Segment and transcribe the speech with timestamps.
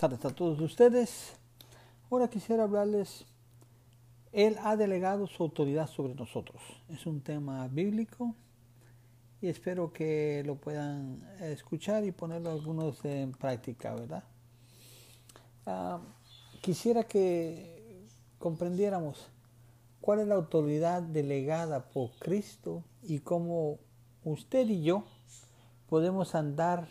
[0.00, 1.34] tardes a todos ustedes.
[2.10, 3.26] Ahora quisiera hablarles,
[4.32, 6.62] Él ha delegado su autoridad sobre nosotros.
[6.88, 8.34] Es un tema bíblico
[9.42, 14.24] y espero que lo puedan escuchar y ponerlo algunos en práctica, ¿verdad?
[15.66, 16.00] Ah,
[16.62, 18.06] quisiera que
[18.38, 19.28] comprendiéramos
[20.00, 23.78] cuál es la autoridad delegada por Cristo y cómo
[24.24, 25.04] usted y yo
[25.90, 26.88] podemos andar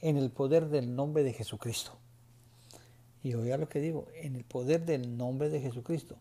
[0.00, 2.00] en el poder del nombre de Jesucristo.
[3.24, 6.16] Y oiga lo que digo, en el poder del nombre de Jesucristo.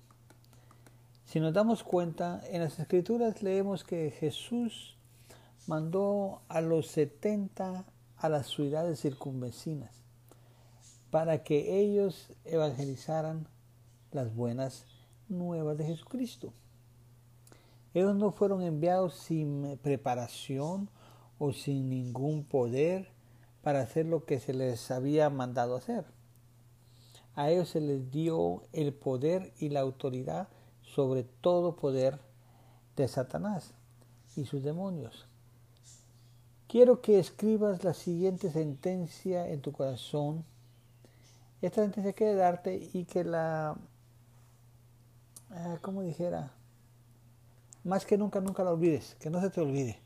[1.26, 4.96] Si nos damos cuenta, en las escrituras leemos que Jesús
[5.68, 7.86] mandó a los 70
[8.16, 9.92] a las ciudades circunvecinas
[11.12, 13.48] para que ellos evangelizaran
[14.14, 14.86] las buenas
[15.28, 16.54] nuevas de Jesucristo.
[17.94, 20.90] Ellos no fueron enviados sin preparación
[21.38, 23.10] o sin ningún poder
[23.62, 26.06] para hacer lo que se les había mandado hacer.
[27.36, 30.48] A ellos se les dio el poder y la autoridad
[30.84, 32.20] sobre todo poder
[32.96, 33.74] de Satanás
[34.36, 35.28] y sus demonios.
[36.68, 40.44] Quiero que escribas la siguiente sentencia en tu corazón.
[41.62, 43.78] Esta sentencia quiere darte y que la,
[45.52, 46.52] ah, como dijera,
[47.84, 50.00] más que nunca, nunca la olvides, que no se te olvide.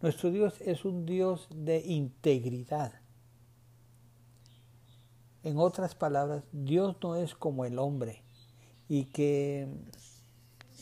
[0.00, 2.99] Nuestro Dios es un Dios de integridad.
[5.42, 8.22] En otras palabras, Dios no es como el hombre
[8.88, 9.68] y que,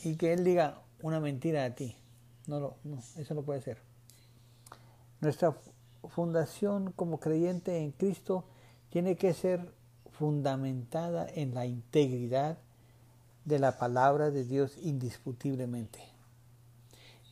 [0.02, 1.96] y que Él diga una mentira a ti.
[2.46, 3.78] No, no, no, eso no puede ser.
[5.20, 5.56] Nuestra
[6.08, 8.44] fundación como creyente en Cristo
[8.90, 9.72] tiene que ser
[10.10, 12.58] fundamentada en la integridad
[13.44, 16.00] de la palabra de Dios indiscutiblemente.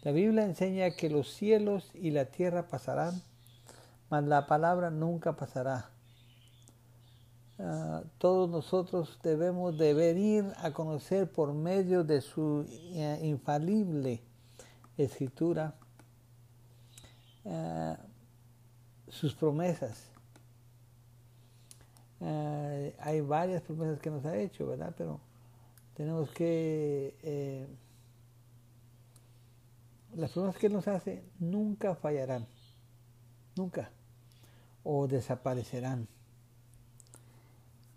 [0.02, 3.22] La Biblia enseña que los cielos y la tierra pasarán,
[4.08, 5.90] mas la palabra nunca pasará.
[7.58, 14.22] Ah, todos nosotros debemos de venir a conocer por medio de su eh, infalible
[14.98, 15.74] escritura
[17.46, 17.96] ah,
[19.08, 20.10] sus promesas.
[22.20, 24.94] Ah, hay varias promesas que nos ha hecho, ¿verdad?
[24.96, 25.20] Pero
[25.94, 27.16] tenemos que...
[27.22, 27.66] Eh,
[30.14, 32.46] las promesas que nos hace nunca fallarán,
[33.54, 33.90] nunca,
[34.82, 36.08] o desaparecerán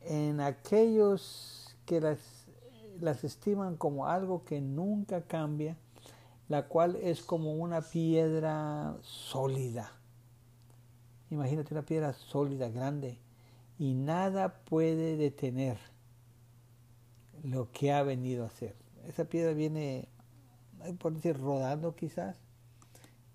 [0.09, 2.17] en aquellos que las,
[2.99, 5.77] las estiman como algo que nunca cambia,
[6.47, 9.91] la cual es como una piedra sólida.
[11.29, 13.19] Imagínate una piedra sólida, grande,
[13.77, 15.77] y nada puede detener
[17.43, 18.75] lo que ha venido a hacer.
[19.07, 20.07] Esa piedra viene,
[20.97, 22.35] por decir, rodando quizás,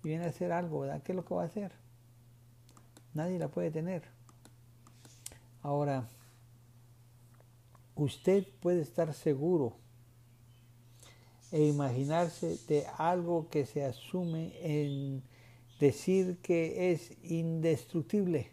[0.03, 1.01] y viene a hacer algo, ¿verdad?
[1.03, 1.71] ¿Qué es lo que va a hacer?
[3.13, 4.03] Nadie la puede tener.
[5.63, 6.09] Ahora,
[7.95, 9.77] usted puede estar seguro
[11.51, 15.23] e imaginarse de algo que se asume en
[15.79, 18.51] decir que es indestructible.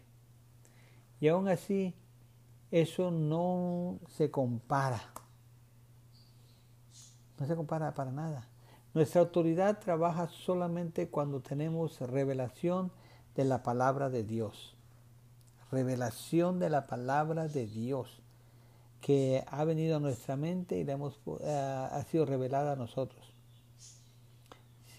[1.19, 1.95] Y aún así,
[2.71, 5.01] eso no se compara.
[7.39, 8.47] No se compara para nada.
[8.93, 12.91] Nuestra autoridad trabaja solamente cuando tenemos revelación
[13.35, 14.77] de la palabra de Dios.
[15.71, 18.22] Revelación de la palabra de Dios
[19.03, 23.33] que ha venido a nuestra mente y la hemos, eh, ha sido revelada a nosotros.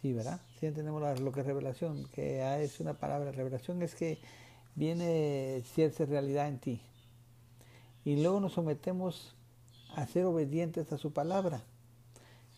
[0.01, 0.43] Sí, ¿verdad?
[0.61, 3.33] Sí entendemos lo que es revelación, que es una palabra.
[3.33, 4.19] Revelación es que
[4.75, 6.83] viene cierta realidad en ti.
[8.05, 9.35] Y luego nos sometemos
[9.97, 11.63] a ser obedientes a su palabra.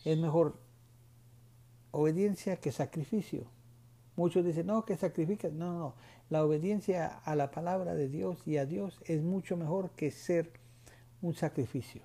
[0.04, 0.58] Es mejor
[1.92, 3.44] obediencia que sacrificio.
[4.16, 5.48] Muchos dicen, no, que sacrifica.
[5.48, 5.94] No, no, no.
[6.28, 10.65] La obediencia a la palabra de Dios y a Dios es mucho mejor que ser
[11.26, 12.02] un sacrificio.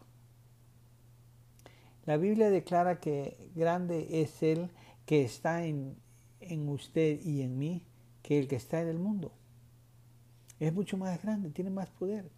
[2.06, 4.72] La Biblia declara que grande es el
[5.06, 5.96] que está en,
[6.40, 7.84] en usted y en mí
[8.24, 9.32] que el que está en el mundo.
[10.60, 12.30] Es mucho más grande, tiene más poder.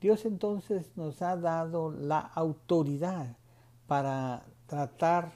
[0.00, 3.36] Dios entonces nos ha dado la autoridad
[3.86, 5.32] para tratar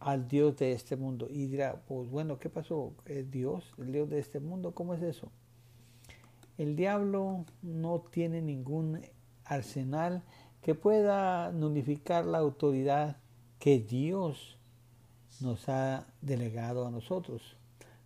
[0.00, 1.26] al Dios de este mundo.
[1.28, 2.94] Y dirá, pues bueno, ¿qué pasó?
[3.04, 4.74] ¿Es Dios, el Dios de este mundo?
[4.74, 5.30] ¿Cómo es eso?
[6.58, 9.00] El diablo no tiene ningún
[9.44, 10.22] arsenal
[10.62, 13.18] que pueda nulificar la autoridad
[13.58, 14.58] que Dios
[15.40, 17.56] nos ha delegado a nosotros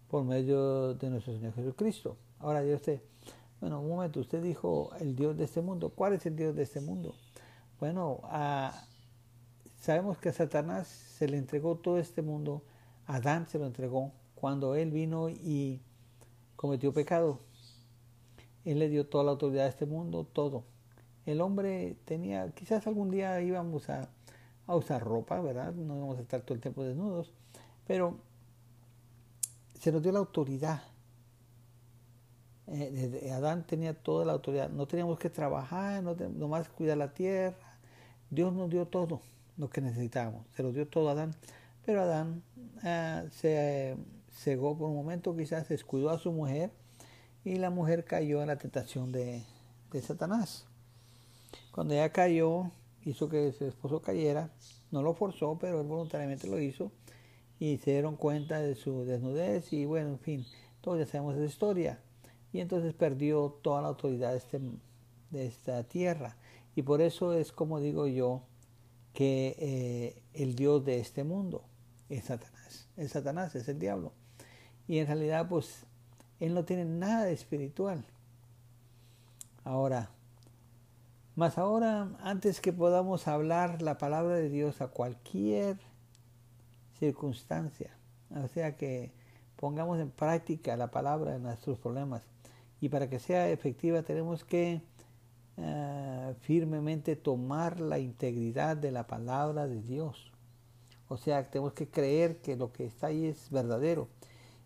[0.08, 2.16] por medio de nuestro Señor Jesucristo.
[2.40, 3.02] Ahora Dios te,
[3.60, 5.90] bueno, un momento, usted dijo el Dios de este mundo.
[5.90, 7.14] ¿Cuál es el Dios de este mundo?
[7.78, 8.20] Bueno,
[9.78, 12.64] sabemos que a Satanás se le entregó todo este mundo,
[13.06, 15.80] Adán se lo entregó cuando él vino y
[16.56, 17.40] cometió pecado
[18.64, 20.64] Él le dio toda la autoridad a este mundo, todo.
[21.26, 24.08] El hombre tenía, quizás algún día íbamos a,
[24.66, 25.72] a usar ropa, ¿verdad?
[25.74, 27.32] No íbamos a estar todo el tiempo desnudos,
[27.86, 28.18] pero
[29.78, 30.82] se nos dio la autoridad.
[32.66, 34.70] Eh, Adán tenía toda la autoridad.
[34.70, 37.78] No teníamos que trabajar, no nomás cuidar la tierra.
[38.30, 39.22] Dios nos dio todo
[39.56, 40.46] lo que necesitábamos.
[40.54, 41.34] Se lo dio todo a Adán.
[41.84, 42.42] Pero Adán
[42.84, 43.96] eh, se
[44.30, 46.70] cegó por un momento, quizás descuidó a su mujer
[47.44, 49.44] y la mujer cayó en la tentación de,
[49.92, 50.66] de Satanás.
[51.72, 52.70] Cuando ella cayó,
[53.04, 54.50] hizo que su esposo cayera,
[54.90, 56.90] no lo forzó, pero él voluntariamente lo hizo
[57.58, 60.46] y se dieron cuenta de su desnudez y bueno, en fin,
[60.80, 62.00] todos ya sabemos esa historia.
[62.52, 64.60] Y entonces perdió toda la autoridad de, este,
[65.30, 66.36] de esta tierra.
[66.74, 68.42] Y por eso es como digo yo
[69.12, 71.64] que eh, el Dios de este mundo
[72.08, 72.88] es Satanás.
[72.96, 74.12] Es Satanás, es el diablo.
[74.88, 75.86] Y en realidad pues
[76.40, 78.04] él no tiene nada de espiritual.
[79.62, 80.10] Ahora,
[81.36, 85.78] más ahora, antes que podamos hablar la palabra de Dios a cualquier
[86.98, 87.96] circunstancia.
[88.34, 89.12] O sea que
[89.56, 92.22] pongamos en práctica la palabra en nuestros problemas.
[92.80, 94.80] Y para que sea efectiva tenemos que
[95.58, 100.32] eh, firmemente tomar la integridad de la palabra de Dios.
[101.08, 104.08] O sea, tenemos que creer que lo que está ahí es verdadero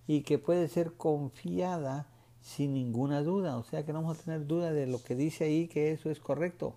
[0.07, 2.07] y que puede ser confiada
[2.41, 3.57] sin ninguna duda.
[3.57, 6.11] O sea, que no vamos a tener duda de lo que dice ahí, que eso
[6.11, 6.77] es correcto.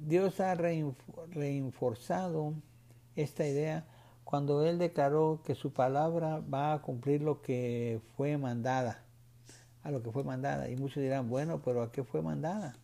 [0.00, 2.54] Dios ha reforzado
[3.16, 3.86] esta idea
[4.24, 9.04] cuando Él declaró que su palabra va a cumplir lo que fue mandada,
[9.82, 10.70] a lo que fue mandada.
[10.70, 12.76] Y muchos dirán, bueno, pero ¿a qué fue mandada?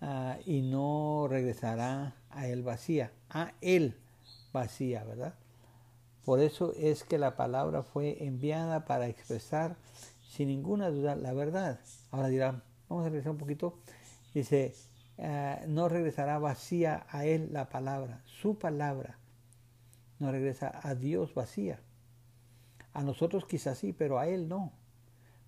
[0.00, 3.96] Ah, y no regresará a Él vacía, a Él
[4.52, 5.34] vacía, ¿verdad?
[6.28, 9.78] Por eso es que la palabra fue enviada para expresar
[10.20, 11.80] sin ninguna duda la verdad.
[12.10, 13.78] Ahora dirán, vamos a regresar un poquito.
[14.34, 14.74] Dice,
[15.16, 19.18] eh, no regresará vacía a Él la palabra, su palabra.
[20.18, 21.80] No regresa a Dios vacía.
[22.92, 24.74] A nosotros quizás sí, pero a Él no.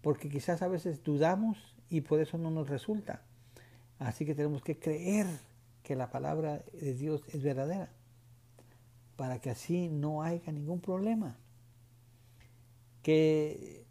[0.00, 3.20] Porque quizás a veces dudamos y por eso no nos resulta.
[3.98, 5.26] Así que tenemos que creer
[5.82, 7.90] que la palabra de Dios es verdadera.
[9.20, 11.36] Para que así no haya ningún problema.
[13.02, 13.84] Que,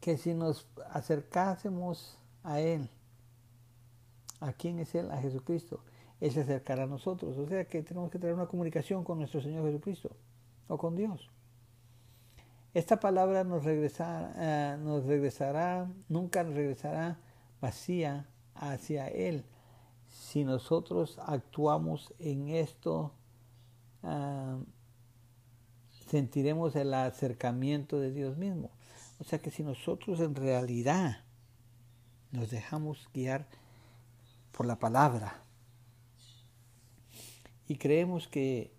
[0.00, 2.88] que si nos acercásemos a Él,
[4.40, 5.10] ¿A quién es Él?
[5.10, 5.80] A Jesucristo.
[6.20, 7.36] Él se acercará a nosotros.
[7.38, 10.10] O sea que tenemos que tener una comunicación con nuestro Señor Jesucristo
[10.66, 11.30] o con Dios.
[12.72, 17.18] Esta palabra nos, regresará, eh, nos regresará, nunca regresará
[17.60, 19.44] vacía hacia Él.
[20.08, 23.12] Si nosotros actuamos en esto,
[24.02, 24.58] ah,
[26.08, 28.70] sentiremos el acercamiento de Dios mismo.
[29.18, 31.24] O sea que si nosotros en realidad
[32.32, 33.46] nos dejamos guiar
[34.52, 35.42] por la palabra.
[37.66, 38.72] Y creemos que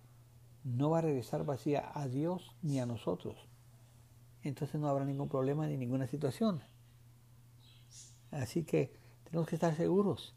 [0.64, 3.38] no va a regresar vacía a Dios ni a nosotros.
[4.44, 6.62] Entonces no habrá ningún problema ni ninguna situación.
[8.32, 8.94] Así que
[9.26, 10.36] tenemos que estar seguros.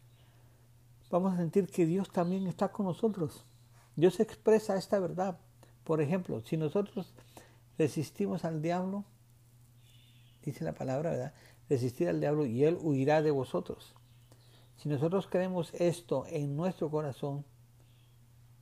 [1.10, 3.44] Vamos a sentir que Dios también está con nosotros.
[3.96, 5.38] Dios expresa esta verdad.
[5.84, 7.14] Por ejemplo, si nosotros
[7.78, 9.04] resistimos al diablo,
[10.42, 11.34] dice la palabra, ¿verdad?
[11.68, 13.94] Resistir al diablo y él huirá de vosotros.
[14.76, 17.44] Si nosotros creemos esto en nuestro corazón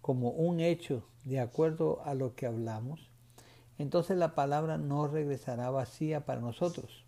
[0.00, 3.10] como un hecho de acuerdo a lo que hablamos,
[3.78, 7.04] entonces la palabra no regresará vacía para nosotros.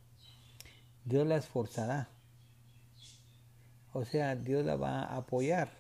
[1.04, 2.08] Dios la esforzará.
[3.92, 5.70] O sea, Dios la va a apoyar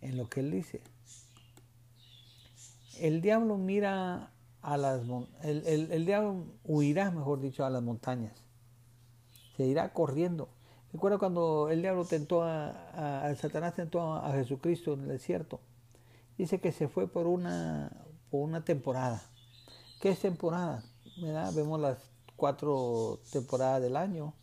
[0.00, 0.80] en lo que Él dice.
[3.00, 5.02] El diablo mira a las
[5.42, 8.44] el, el diablo huirá, mejor dicho, a las montañas.
[9.56, 10.48] Se irá corriendo
[10.92, 15.60] Recuerda cuando el diablo tentó a, Satanás tentó a, Jesucristo en el desierto.
[16.36, 17.92] Dice que se fue por una,
[18.30, 19.22] por una temporada.
[20.00, 20.82] ¿Qué es temporada?
[21.54, 21.98] Vemos las
[22.34, 24.34] cuatro temporadas del año.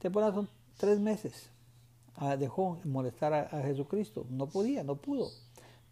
[0.00, 1.50] Temporadas son tres meses.
[2.16, 4.26] Ah, dejó molestar a, a, Jesucristo.
[4.28, 5.30] No podía, no pudo.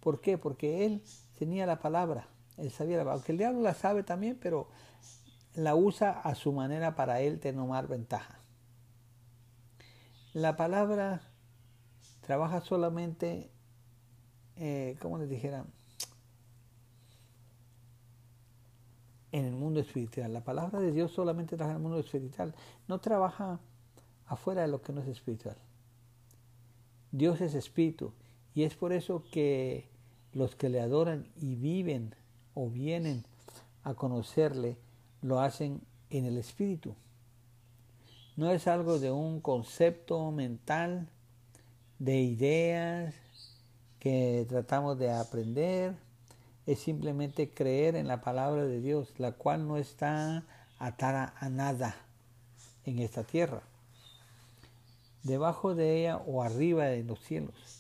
[0.01, 0.39] ¿Por qué?
[0.39, 1.03] Porque él
[1.41, 2.29] tenía la palabra.
[2.59, 3.15] Él sabía la palabra.
[3.15, 4.69] Aunque el diablo la sabe también, pero
[5.55, 8.39] la usa a su manera para él tomar ventaja.
[10.35, 11.23] La palabra
[12.21, 13.51] trabaja solamente,
[14.57, 15.65] eh, como les dijera,
[19.33, 20.35] en el mundo espiritual.
[20.35, 22.55] La palabra de Dios solamente trabaja en el mundo espiritual.
[22.87, 23.61] No trabaja
[24.27, 25.57] afuera de lo que no es espiritual.
[27.13, 28.13] Dios es espíritu
[28.55, 29.89] y es por eso que
[30.33, 32.15] los que le adoran y viven
[32.55, 33.25] o vienen
[33.83, 34.77] a conocerle
[35.23, 36.95] lo hacen en el espíritu.
[38.37, 41.09] No es algo de un concepto mental,
[41.99, 43.15] de ideas
[43.99, 45.95] que tratamos de aprender.
[46.67, 50.45] Es simplemente creer en la palabra de Dios, la cual no está
[50.79, 51.97] atada a nada
[52.85, 53.63] en esta tierra,
[55.23, 57.80] debajo de ella o arriba de los cielos.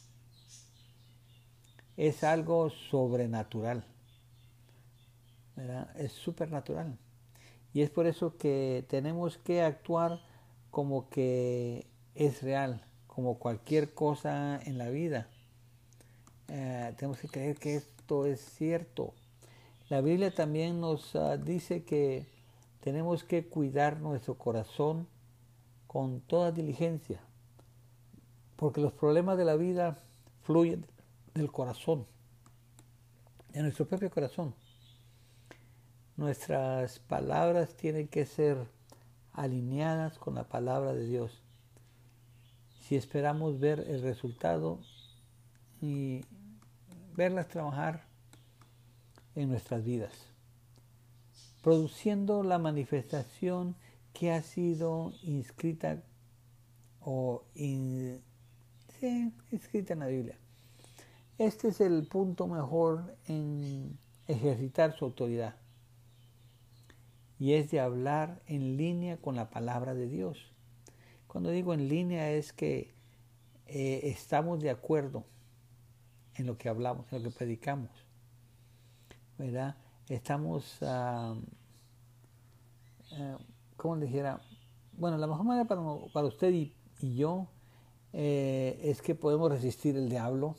[1.96, 3.84] Es algo sobrenatural,
[5.96, 6.96] es supernatural.
[7.72, 10.20] Y es por eso que tenemos que actuar
[10.70, 15.28] como que es real, como cualquier cosa en la vida.
[16.48, 19.14] Eh, tenemos que creer que esto es cierto.
[19.88, 22.26] La Biblia también nos ah, dice que
[22.80, 25.06] tenemos que cuidar nuestro corazón
[25.86, 27.20] con toda diligencia,
[28.56, 29.98] porque los problemas de la vida
[30.42, 30.86] fluyen
[31.40, 32.06] del corazón,
[33.52, 34.54] de nuestro propio corazón.
[36.16, 38.68] Nuestras palabras tienen que ser
[39.32, 41.42] alineadas con la palabra de Dios.
[42.82, 44.80] Si esperamos ver el resultado
[45.80, 46.20] y
[47.16, 48.04] verlas trabajar
[49.34, 50.12] en nuestras vidas,
[51.62, 53.76] produciendo la manifestación
[54.12, 56.02] que ha sido inscrita
[57.00, 58.24] o inscrita
[59.94, 60.39] en la Biblia.
[61.40, 65.56] Este es el punto mejor en ejercitar su autoridad
[67.38, 70.52] y es de hablar en línea con la palabra de Dios.
[71.28, 72.92] Cuando digo en línea es que
[73.64, 75.24] eh, estamos de acuerdo
[76.34, 77.88] en lo que hablamos, en lo que predicamos,
[79.38, 79.76] ¿verdad?
[80.10, 81.40] Estamos, uh,
[83.78, 84.42] ¿cómo le dijera?
[84.92, 87.48] Bueno, la mejor manera para, usted y, yo
[88.12, 90.56] eh, es que podemos resistir el diablo,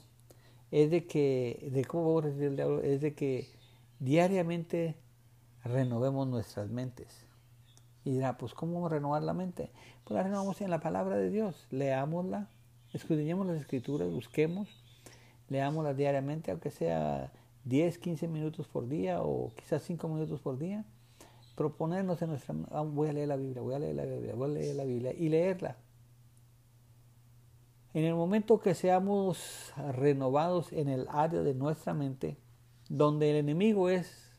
[0.71, 3.49] es de que, de cómo resistir el diablo, es de que
[3.99, 4.95] diariamente
[5.63, 7.25] renovemos nuestras mentes.
[8.03, 9.69] Y dirá, pues ¿cómo vamos a renovar la mente?
[10.03, 11.67] Pues la renovamos en la palabra de Dios.
[11.69, 12.49] Leámosla,
[12.93, 14.69] escudriñemos las escrituras, busquemos,
[15.49, 17.31] leámosla diariamente, aunque sea
[17.65, 20.85] 10, 15 minutos por día o quizás 5 minutos por día.
[21.55, 22.55] Proponernos en nuestra...
[22.71, 24.83] Ah, voy a leer la Biblia, voy a leer la Biblia, voy a leer la
[24.85, 25.77] Biblia y leerla.
[27.93, 32.37] En el momento que seamos renovados en el área de nuestra mente,
[32.87, 34.31] donde el enemigo es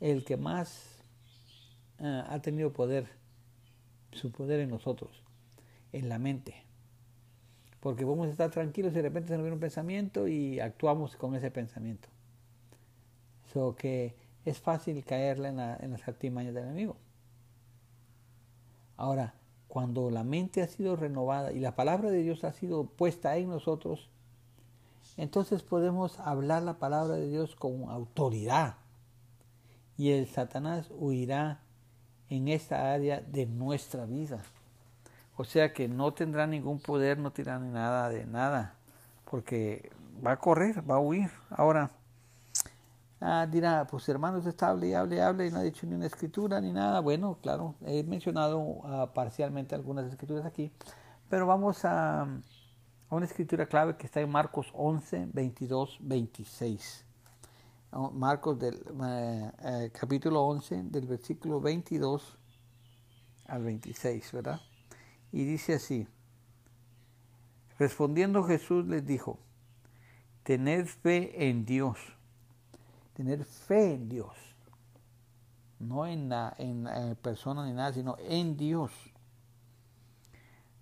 [0.00, 1.04] el que más
[2.00, 3.06] ah, ha tenido poder,
[4.10, 5.22] su poder en nosotros,
[5.92, 6.64] en la mente.
[7.78, 11.36] Porque podemos estar tranquilos y de repente se nos viene un pensamiento y actuamos con
[11.36, 12.08] ese pensamiento.
[13.52, 16.96] So que es fácil caerle en, en las artimañas del enemigo.
[18.96, 19.34] Ahora,
[19.72, 23.48] cuando la mente ha sido renovada y la palabra de Dios ha sido puesta en
[23.48, 24.10] nosotros,
[25.16, 28.74] entonces podemos hablar la palabra de Dios con autoridad
[29.96, 31.60] y el Satanás huirá
[32.28, 34.42] en esta área de nuestra vida.
[35.38, 38.74] O sea que no tendrá ningún poder, no tendrá nada de nada,
[39.30, 39.90] porque
[40.22, 41.30] va a correr, va a huir.
[41.48, 41.92] Ahora,
[43.22, 45.94] ah, dirá, pues hermanos, está hable y hable y hable y no ha dicho ni
[45.94, 47.00] una escritura ni nada.
[47.00, 50.72] Bueno, claro, he mencionado ah, parcialmente algunas escrituras aquí,
[51.28, 52.26] pero vamos a,
[53.10, 57.06] una escritura clave que está en Marcos 11, 22, 26.
[58.14, 62.38] Marcos del eh, eh, capítulo 11 del versículo 22
[63.46, 64.60] al 26, ¿verdad?
[65.30, 66.08] Y dice así,
[67.78, 69.38] respondiendo Jesús les dijo,
[70.42, 71.98] tener fe en Dios,
[73.14, 74.36] tener fe en Dios,
[75.78, 76.86] no en, la, en,
[77.22, 78.92] persona ni nada, sino en Dios.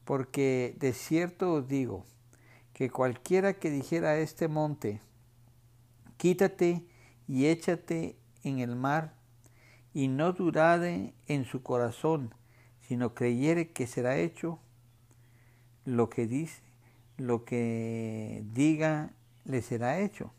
[0.05, 2.05] Porque de cierto os digo
[2.73, 5.01] que cualquiera que dijera a este monte,
[6.17, 6.85] quítate
[7.29, 9.15] y échate en el mar,
[9.93, 12.35] y no dudade en su corazón,
[12.81, 14.61] sino creyere que será hecho
[15.85, 16.63] lo que dice,
[17.17, 19.13] lo que diga
[19.45, 20.33] le será hecho.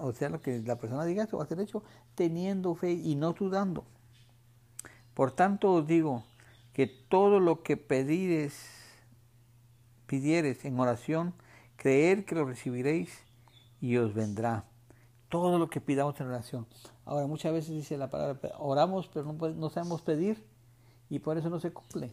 [0.00, 1.82] O sea, lo que la persona diga, eso va a ser hecho
[2.14, 3.84] teniendo fe y no dudando.
[5.14, 6.22] Por tanto os digo
[6.72, 8.54] que todo lo que pedires,
[10.06, 11.34] pidieres en oración,
[11.76, 13.24] creer que lo recibiréis
[13.80, 14.64] y os vendrá
[15.28, 16.66] todo lo que pidamos en oración.
[17.04, 20.44] Ahora, muchas veces dice la palabra, oramos pero no, sabemos pedir
[21.10, 22.10] y por eso no se cumple.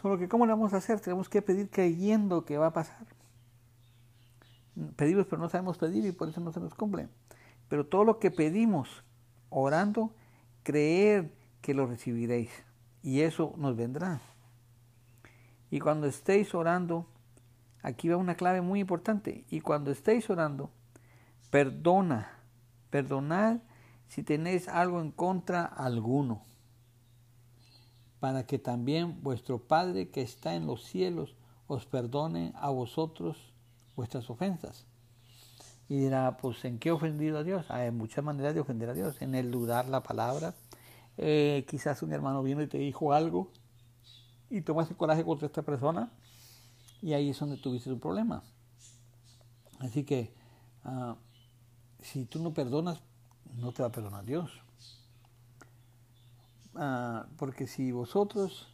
[0.00, 1.00] Solo que ¿cómo lo vamos a hacer?
[1.00, 3.06] Tenemos que pedir creyendo que va a pasar.
[4.96, 7.08] Pedimos pero no sabemos pedir y por eso no se nos cumple.
[7.68, 9.04] Pero todo lo que pedimos
[9.48, 10.14] orando,
[10.62, 12.50] creer que lo recibiréis
[13.02, 14.20] y eso nos vendrá.
[15.70, 17.06] Y cuando estéis orando,
[17.82, 20.70] aquí va una clave muy importante, y cuando estéis orando,
[21.50, 22.30] Perdona,
[22.90, 23.58] perdonad
[24.06, 26.42] si tenéis algo en contra alguno.
[28.20, 33.49] para que también vuestro Padre que está en los cielos os perdone a vosotros
[34.00, 34.86] vuestras ofensas.
[35.88, 37.70] Y dirá, pues ¿en qué he ofendido a Dios?
[37.70, 39.20] Hay muchas maneras de ofender a Dios.
[39.20, 40.54] En el dudar la palabra.
[41.18, 43.50] Eh, quizás un hermano vino y te dijo algo
[44.48, 46.10] y tomaste coraje contra esta persona
[47.02, 48.42] y ahí es donde tuviste tu problema.
[49.80, 50.32] Así que
[50.84, 51.16] ah,
[52.00, 53.00] si tú no perdonas,
[53.56, 54.50] no te va a perdonar Dios.
[56.74, 58.68] Ah, porque si vosotros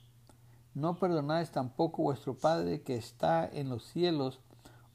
[0.74, 4.40] no perdonáis tampoco vuestro Padre que está en los cielos,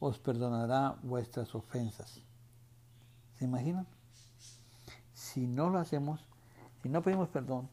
[0.01, 2.19] os perdonará vuestras ofensas.
[3.37, 3.87] ¿Se imaginan?
[5.13, 6.19] Si no lo hacemos,
[6.81, 7.69] si no pedimos perdón,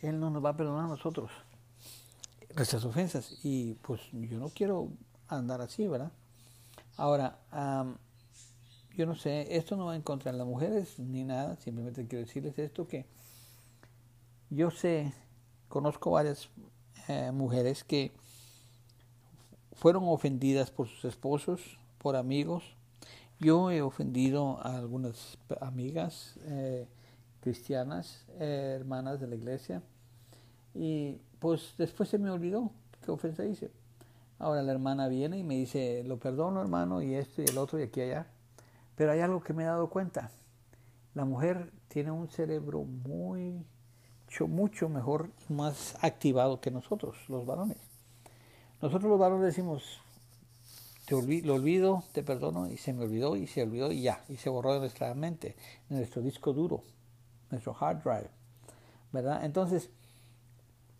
[0.00, 1.30] Él no nos va a perdonar a nosotros
[2.56, 3.38] nuestras ofensas.
[3.42, 4.88] Y pues yo no quiero
[5.28, 6.10] andar así, ¿verdad?
[6.96, 7.38] Ahora,
[8.96, 12.24] yo no sé, esto no va en contra de las mujeres ni nada, simplemente quiero
[12.26, 13.06] decirles esto que
[14.50, 15.12] yo sé,
[15.68, 16.48] conozco varias
[17.08, 18.12] eh, mujeres que
[19.80, 22.62] fueron ofendidas por sus esposos, por amigos.
[23.38, 26.86] Yo he ofendido a algunas amigas eh,
[27.40, 29.82] cristianas, eh, hermanas de la iglesia,
[30.74, 32.70] y pues después se me olvidó
[33.02, 33.70] qué ofensa hice.
[34.38, 37.80] Ahora la hermana viene y me dice, lo perdono hermano, y esto y el otro
[37.80, 38.26] y aquí y allá.
[38.96, 40.30] Pero hay algo que me he dado cuenta.
[41.14, 43.64] La mujer tiene un cerebro muy,
[44.26, 47.89] mucho, mucho mejor, más activado que nosotros, los varones.
[48.82, 50.00] Nosotros los varones decimos,
[51.06, 54.36] te lo olvido, te perdono, y se me olvidó, y se olvidó, y ya, y
[54.36, 55.56] se borró de nuestra mente,
[55.88, 56.82] nuestro disco duro,
[57.50, 58.30] nuestro hard drive,
[59.12, 59.44] ¿verdad?
[59.44, 59.90] Entonces,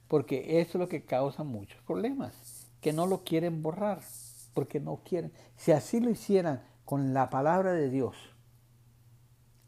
[0.08, 2.34] porque eso es lo que causa muchos problemas,
[2.80, 4.02] que no lo quieren borrar,
[4.54, 5.34] porque no quieren.
[5.58, 8.16] Si así lo hicieran con la palabra de Dios,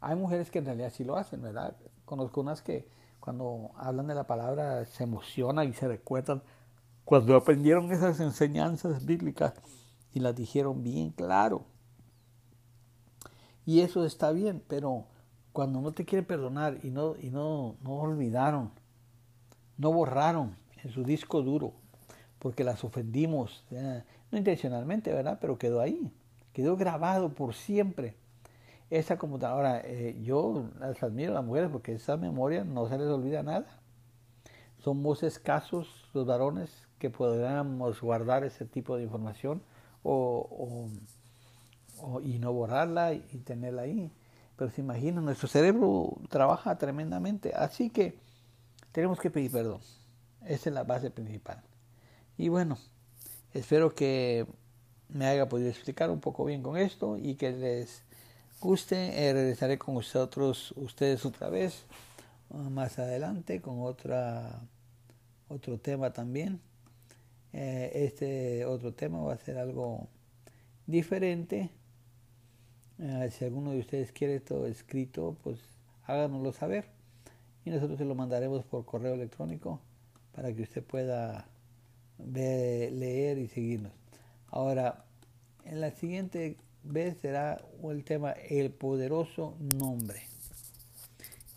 [0.00, 1.76] hay mujeres que en realidad sí lo hacen, ¿verdad?
[2.10, 2.88] Conozco unas que
[3.20, 6.42] cuando hablan de la palabra se emocionan y se recuerdan
[7.04, 9.54] cuando aprendieron esas enseñanzas bíblicas
[10.12, 11.66] y las dijeron bien claro.
[13.64, 15.04] Y eso está bien, pero
[15.52, 18.72] cuando no te quieren perdonar y no, y no, no olvidaron,
[19.78, 21.74] no borraron en su disco duro,
[22.40, 23.64] porque las ofendimos,
[24.32, 25.38] no intencionalmente, ¿verdad?
[25.40, 26.12] Pero quedó ahí,
[26.52, 28.16] quedó grabado por siempre.
[28.90, 33.06] Esa computadora, eh, yo las admiro a las mujeres porque esa memoria no se les
[33.06, 33.80] olvida nada.
[34.78, 39.62] Somos escasos los varones que podamos guardar ese tipo de información
[40.02, 40.88] o,
[42.22, 44.10] y no borrarla y, tenerla ahí.
[44.56, 48.18] Pero se imagina, nuestro cerebro trabaja tremendamente, así que
[48.90, 49.80] tenemos que pedir perdón.
[50.44, 51.62] Esa es la base principal.
[52.36, 52.76] Y bueno,
[53.54, 54.46] espero que
[55.08, 58.04] me haya podido explicar un poco bien con esto y que les
[58.60, 59.26] guste.
[59.26, 61.84] Eh, regresaré con vosotros, ustedes otra vez
[62.50, 64.60] uh, más adelante con otra
[65.48, 66.60] otro tema también.
[67.52, 70.08] Eh, este otro tema va a ser algo
[70.86, 71.70] diferente.
[72.98, 75.58] Eh, si alguno de ustedes quiere todo escrito, pues
[76.04, 76.84] háganoslo saber
[77.64, 79.80] y nosotros se lo mandaremos por correo electrónico
[80.32, 81.48] para que usted pueda
[82.18, 83.92] ver, leer y seguirnos.
[84.48, 85.04] Ahora,
[85.64, 90.22] en la siguiente vez será el tema el poderoso nombre.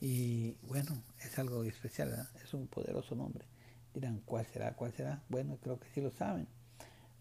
[0.02, 0.92] Y bueno,
[1.24, 3.46] es algo especial, es un poderoso nombre.
[3.94, 4.76] Dirán, ¿cuál será?
[4.76, 5.24] ¿Cuál será?
[5.30, 6.48] Bueno, creo que sí lo saben.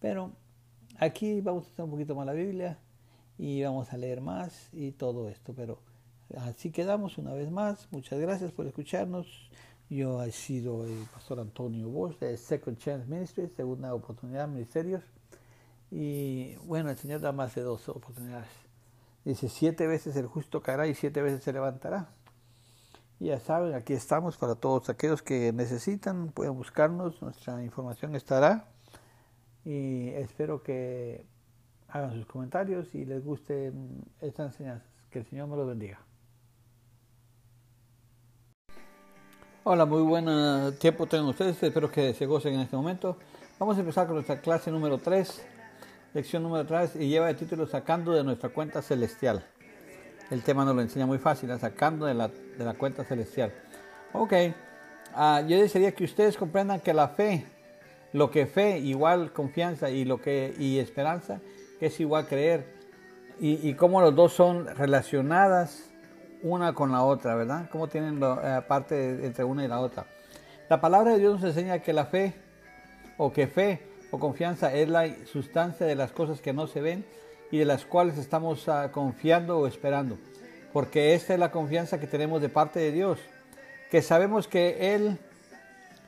[0.00, 0.32] Pero
[0.98, 2.78] aquí vamos a hacer un poquito más la Biblia
[3.38, 5.54] y vamos a leer más y todo esto.
[5.54, 5.80] Pero
[6.38, 7.86] así quedamos una vez más.
[7.92, 9.26] Muchas gracias por escucharnos.
[9.88, 15.04] Yo he sido el pastor Antonio Bosch de Second Chance Ministry, segunda oportunidad ministerios.
[15.94, 18.48] Y bueno, el Señor da más de dos oportunidades.
[19.26, 22.08] Dice, siete veces el justo caerá y siete veces se levantará.
[23.20, 28.64] Y ya saben, aquí estamos para todos aquellos que necesitan, pueden buscarnos, nuestra información estará.
[29.66, 31.26] Y espero que
[31.88, 33.74] hagan sus comentarios y les guste
[34.22, 34.86] esta enseñanza.
[35.10, 36.00] Que el Señor me los bendiga.
[39.64, 40.24] Hola, muy buen
[40.78, 41.62] tiempo tengan ustedes.
[41.62, 43.18] Espero que se gocen en este momento.
[43.58, 45.46] Vamos a empezar con nuestra clase número 3,
[46.14, 49.44] lección número 3, y lleva el título Sacando de nuestra cuenta celestial.
[50.30, 53.52] El tema nos lo enseña muy fácil, sacando de la, de la, cuenta celestial.
[54.12, 54.32] Ok,
[55.14, 57.46] uh, yo desearía que ustedes comprendan que la fe,
[58.12, 61.40] lo que fe igual confianza y lo que y esperanza,
[61.80, 62.66] es igual creer,
[63.40, 65.90] y, y cómo los dos son relacionadas
[66.42, 67.68] una con la otra, ¿verdad?
[67.70, 70.06] Cómo tienen eh, parte entre una y la otra.
[70.68, 72.34] La palabra de Dios nos enseña que la fe,
[73.16, 77.04] o que fe o confianza es la sustancia de las cosas que no se ven
[77.50, 80.18] y de las cuales estamos uh, confiando o esperando.
[80.72, 83.18] Porque esta es la confianza que tenemos de parte de Dios,
[83.90, 85.18] que sabemos que Él,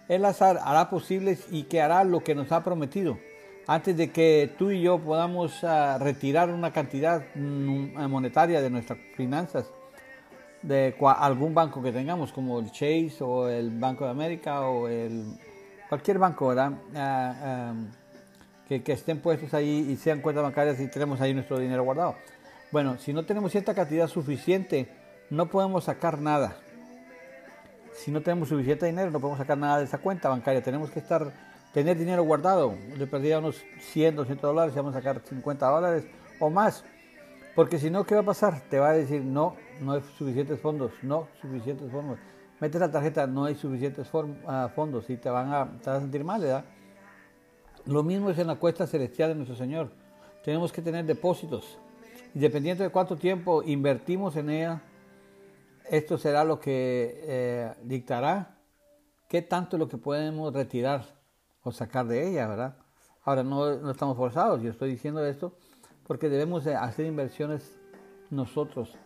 [0.08, 3.18] Él hará posibles y que hará lo que nos ha prometido
[3.66, 8.98] antes de que tú y yo podamos uh, retirar una cantidad mm, monetaria de nuestras
[9.16, 9.70] finanzas
[10.60, 15.24] de algún banco que tengamos, como el Chase o el Banco de América o el
[15.94, 16.72] cualquier banco, ¿verdad?
[16.96, 17.72] Ah,
[18.66, 22.16] que, que, estén puestos ahí y sean cuentas bancarias y tenemos ahí nuestro dinero guardado.
[22.72, 24.88] Bueno, si no tenemos cierta cantidad suficiente,
[25.30, 26.56] no podemos sacar nada.
[27.92, 30.64] Si no tenemos suficiente dinero, no podemos sacar nada de esa cuenta bancaria.
[30.64, 31.32] Tenemos que estar
[31.72, 32.74] tener dinero guardado.
[32.98, 36.06] Le perdía unos 100, 200 dólares, vamos a sacar 50 dólares
[36.40, 36.84] o más.
[37.54, 38.62] Porque si no, ¿qué va a pasar?
[38.68, 42.18] Te va a decir, no, no hay suficientes fondos, no, suficientes fondos.
[42.64, 44.08] Metes la tarjeta, no hay suficientes
[44.46, 46.64] ah, fondos y te van a, te vas a sentir mal, ¿verdad?
[47.84, 49.90] Lo mismo es en la cuesta celestial de nuestro Señor.
[50.42, 51.78] Tenemos que tener depósitos.
[52.34, 54.82] Independiente de cuánto tiempo invertimos en ella,
[55.90, 58.56] esto será lo que eh, dictará
[59.28, 61.04] qué tanto es lo que podemos retirar
[61.64, 62.78] o sacar de ella, ¿verdad?
[63.24, 65.54] Ahora no, no estamos forzados, yo estoy diciendo esto
[66.06, 67.78] porque debemos hacer inversiones
[68.30, 68.96] nosotros,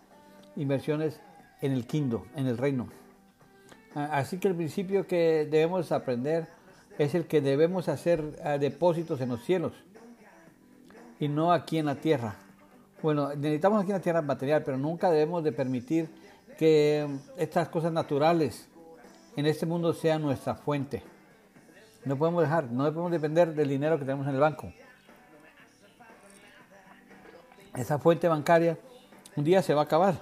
[0.54, 1.20] inversiones
[1.60, 2.88] en el quinto, en el reino.
[4.06, 6.46] Así que el principio que debemos aprender
[6.98, 9.72] es el que debemos hacer ah, depósitos en los cielos
[11.20, 12.36] y no aquí en la tierra.
[13.02, 16.08] Bueno, necesitamos aquí en la tierra material, pero nunca debemos de permitir
[16.58, 17.06] que
[17.36, 18.68] estas cosas naturales
[19.36, 21.02] en este mundo sean nuestra fuente.
[22.04, 24.72] No podemos dejar, no podemos depender del dinero que tenemos en el banco
[27.78, 28.76] esa fuente bancaria
[29.36, 30.16] un día se va a acabar.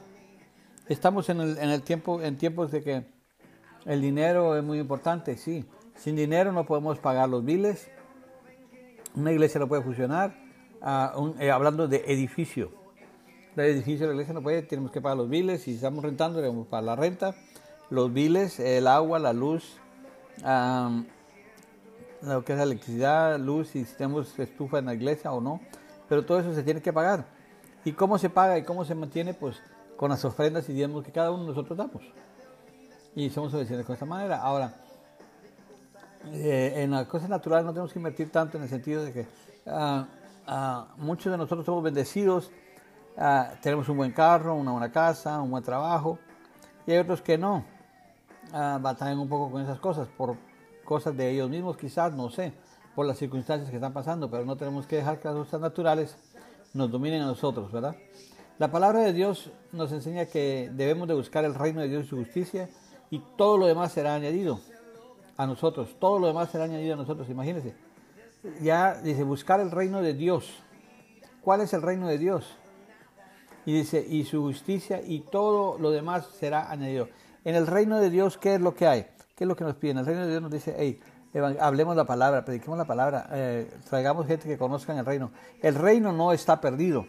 [0.88, 3.04] Estamos en el, en el tiempo, en tiempos de que
[3.87, 5.64] el dinero es muy importante, sí.
[5.94, 7.88] Sin dinero no podemos pagar los biles.
[9.14, 10.35] Una iglesia no puede funcionar.
[10.83, 12.70] Uh, eh, hablando de edificio.
[13.57, 15.62] El edificio de la iglesia no puede, tenemos que pagar los biles.
[15.62, 17.35] Si estamos rentando, debemos pagar la renta,
[17.88, 19.79] los biles, el agua, la luz,
[22.22, 25.61] lo que es electricidad, luz, si tenemos estufa en la iglesia o no.
[26.09, 27.25] Pero todo eso se tiene que pagar.
[27.85, 29.33] ¿Y cómo se paga y cómo se mantiene?
[29.33, 29.62] Pues
[29.96, 32.03] con las ofrendas y diezmos que cada uno de nosotros damos.
[33.16, 34.42] Y somos obedientes con esta manera.
[34.42, 34.74] Ahora,
[36.35, 39.26] eh, en las cosas naturales no tenemos que invertir tanto en el sentido de que
[39.66, 40.07] ah,
[40.46, 42.50] ah, muchos de nosotros somos bendecidos,
[43.16, 46.18] ah, tenemos un buen carro, una buena casa, un buen trabajo,
[46.87, 47.64] y hay otros que no.
[48.52, 50.37] batallan un poco con esas cosas, por
[50.85, 52.52] cosas de ellos mismos quizás, no sé,
[52.94, 56.18] por las circunstancias que están pasando, pero no tenemos que dejar que las cosas naturales
[56.74, 57.96] nos dominen a nosotros, ¿verdad?
[58.59, 62.09] La palabra de Dios nos enseña que debemos de buscar el reino de Dios y
[62.09, 62.68] su justicia
[63.10, 64.60] y todo lo demás será añadido
[65.36, 65.96] a nosotros.
[65.98, 67.74] Todo lo demás será añadido a nosotros, imagínense.
[68.60, 70.62] Ya dice, buscar el reino de Dios.
[71.42, 72.56] ¿Cuál es el reino de Dios?
[73.64, 77.08] Y dice, y su justicia y todo lo demás será añadido.
[77.44, 79.06] En el reino de Dios, ¿qué es lo que hay?
[79.34, 79.98] ¿Qué es lo que nos piden?
[79.98, 81.00] El reino de Dios nos dice, hey,
[81.60, 85.30] hablemos la palabra, prediquemos la palabra, eh, traigamos gente que conozca el reino.
[85.60, 87.06] El reino no está perdido.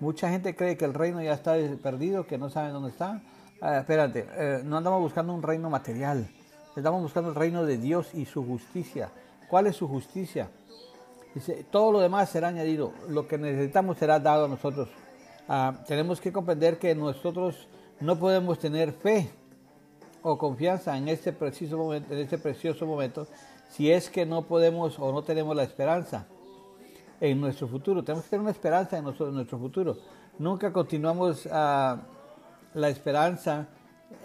[0.00, 3.20] Mucha gente cree que el reino ya está perdido, que no saben dónde está.
[3.60, 6.28] Ah, espérate, eh, no andamos buscando un reino material,
[6.76, 9.10] estamos buscando el reino de Dios y su justicia.
[9.48, 10.48] ¿Cuál es su justicia?
[11.34, 14.88] Dice, todo lo demás será añadido, lo que necesitamos será dado a nosotros.
[15.48, 17.66] Ah, tenemos que comprender que nosotros
[17.98, 19.28] no podemos tener fe
[20.22, 23.26] o confianza en este preciso momento, en este precioso momento,
[23.70, 26.26] si es que no podemos o no tenemos la esperanza
[27.20, 28.04] en nuestro futuro.
[28.04, 29.96] Tenemos que tener una esperanza en, nuestro futuro.
[30.38, 31.98] Nunca continuamos uh,
[32.74, 33.66] la esperanza,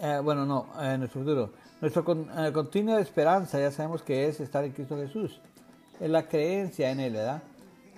[0.00, 1.52] uh, bueno, no, en nuestro futuro.
[1.80, 5.40] Nuestra con, uh, continua esperanza, ya sabemos que es estar en Cristo Jesús.
[6.00, 7.42] Es la creencia en Él, ¿verdad?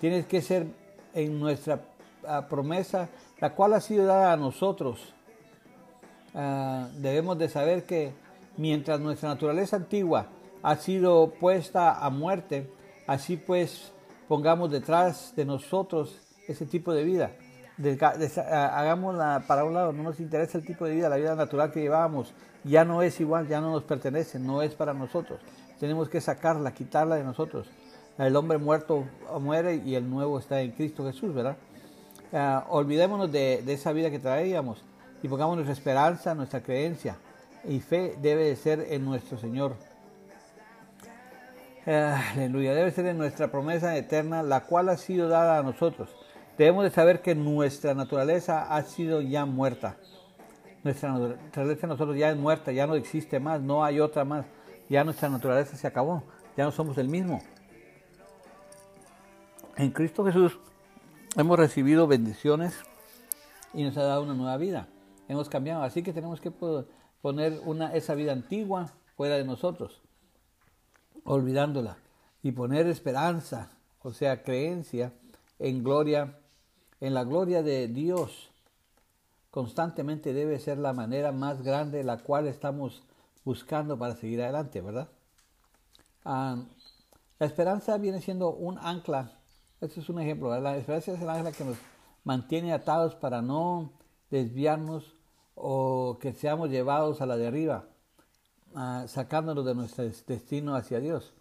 [0.01, 0.67] Tiene que ser
[1.15, 1.81] en nuestra
[2.51, 3.09] promesa,
[3.41, 5.15] la cual ha sido dada a nosotros.
[6.99, 8.13] debemos de saber que
[8.57, 10.27] mientras nuestra naturaleza antigua
[10.63, 12.71] ha sido puesta a muerte,
[13.07, 13.93] así pues
[14.29, 17.33] pongamos detrás de nosotros ese tipo de vida.
[17.79, 21.81] Hagámosla para un lado, no nos interesa el tipo de vida, la vida natural que
[21.81, 22.33] llevábamos,
[22.65, 25.41] ya no es igual, ya no nos pertenece, no es para nosotros.
[25.79, 27.69] Tenemos que sacarla, quitarla de nosotros.
[28.19, 29.05] El hombre muerto
[29.41, 31.57] muere y el nuevo está en Cristo Jesús, ¿verdad?
[32.33, 34.83] Uh, olvidémonos de, esa vida que traíamos
[35.23, 37.17] y pongamos nuestra esperanza, nuestra creencia
[37.65, 39.77] y fe debe de ser en nuestro Señor.
[41.85, 46.09] aleluya, debe ser en nuestra promesa eterna, la cual ha sido dada a nosotros.
[46.59, 49.99] Debemos de saber que nuestra naturaleza ha sido ya muerta.
[50.83, 54.47] Nuestra naturaleza nosotros ya es muerta, ya no existe más, no hay otra más.
[54.89, 56.23] Ya nuestra naturaleza se acabó,
[56.57, 57.43] ya no somos el mismo.
[59.77, 60.59] En Cristo Jesús
[61.37, 62.75] hemos recibido bendiciones
[63.75, 64.89] y nos ha dado una nueva vida.
[65.29, 67.61] Hemos cambiado, así que tenemos que poner
[67.93, 70.01] esa vida antigua fuera de nosotros,
[71.25, 71.99] olvidándola,
[72.43, 73.71] y poner esperanza,
[74.03, 75.13] o sea, creencia
[75.59, 76.39] en gloria,
[77.01, 78.51] en la gloria de Dios.
[79.51, 83.03] Constantemente debe ser la manera más grande la cual estamos
[83.45, 85.09] buscando para seguir adelante, ¿verdad?
[86.25, 86.65] Ah,
[87.39, 89.37] la esperanza viene siendo un ancla
[89.81, 90.59] este es un ejemplo.
[90.61, 91.77] La esperanza es el ángel que nos
[92.25, 93.93] mantiene atados para no
[94.31, 95.15] desviarnos
[95.55, 97.87] o que seamos llevados a la derriba,
[99.07, 101.35] sacándonos de nuestro destino hacia Dios.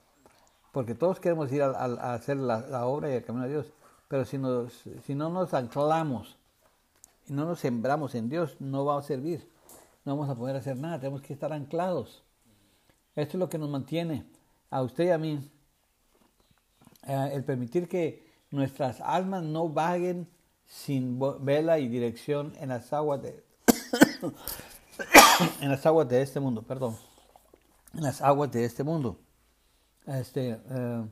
[0.74, 3.68] Porque todos queremos ir a, hacer la, obra y el camino a Dios.
[4.08, 4.38] Pero si,
[5.06, 6.38] si no nos anclamos
[7.28, 9.50] y no nos sembramos en Dios, no va a servir.
[10.04, 11.00] No vamos a poder hacer nada.
[11.00, 12.24] Tenemos que estar anclados.
[13.16, 14.26] Esto es lo que nos mantiene
[14.70, 15.52] a usted y a mí.
[17.08, 20.28] Eh, el permitir que nuestras almas no vaguen
[20.66, 23.44] sin vela y dirección en las aguas de
[25.62, 26.98] en las aguas de este mundo, perdón,
[27.94, 29.20] en las aguas de este mundo.
[30.06, 31.06] Este, eh,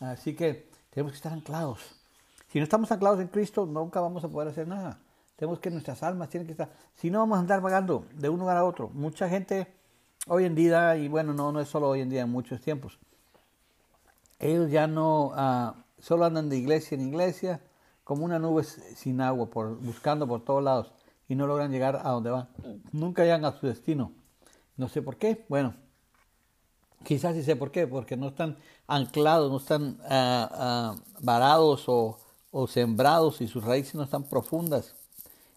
[0.00, 1.80] así que tenemos que estar anclados.
[2.56, 4.98] Si no estamos anclados en Cristo, nunca vamos a poder hacer nada.
[5.36, 6.70] Tenemos que nuestras almas tienen que estar.
[6.94, 8.88] Si no, vamos a andar vagando de un lugar a otro.
[8.94, 9.74] Mucha gente
[10.26, 12.98] hoy en día, y bueno, no, no es solo hoy en día, en muchos tiempos,
[14.38, 17.60] ellos ya no, uh, solo andan de iglesia en iglesia
[18.04, 20.92] como una nube sin agua, por, buscando por todos lados
[21.28, 22.48] y no logran llegar a donde van.
[22.90, 24.12] Nunca llegan a su destino.
[24.78, 25.44] No sé por qué.
[25.50, 25.74] Bueno,
[27.04, 32.16] quizás sí sé por qué, porque no están anclados, no están ah, varados o,
[32.66, 34.94] sembrados y sus raíces no están profundas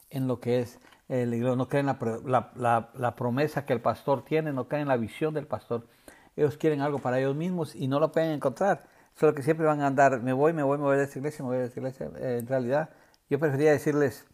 [0.09, 4.53] en lo que es el no creen la, la, la, promesa que el pastor tiene,
[4.53, 5.87] no creen la visión del pastor.
[6.35, 8.87] Ellos quieren algo para ellos mismos y no lo pueden encontrar.
[9.15, 11.43] Solo que siempre van a andar, me voy, me voy, me voy de esta iglesia,
[11.43, 12.11] me voy de esta iglesia.
[12.17, 12.91] Eh, en realidad,
[13.27, 14.25] yo prefería decirles,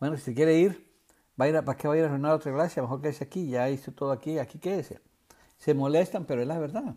[0.00, 0.92] bueno, si quiere ir,
[1.40, 2.82] va a ir ¿para qué va a ir a arruinar otra iglesia?
[2.82, 5.00] Mejor quédese aquí, ya hizo todo aquí, aquí quédese.
[5.58, 6.96] Se molestan, pero es la verdad.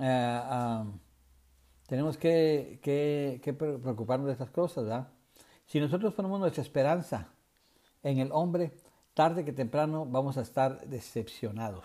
[0.00, 0.84] Eh,
[1.90, 2.78] tenemos que,
[3.82, 5.08] preocuparnos de estas cosas, ¿verdad?
[5.66, 7.26] Si nosotros ponemos nuestra esperanza
[8.04, 8.70] en el hombre,
[9.12, 11.84] tarde que temprano vamos a estar decepcionados.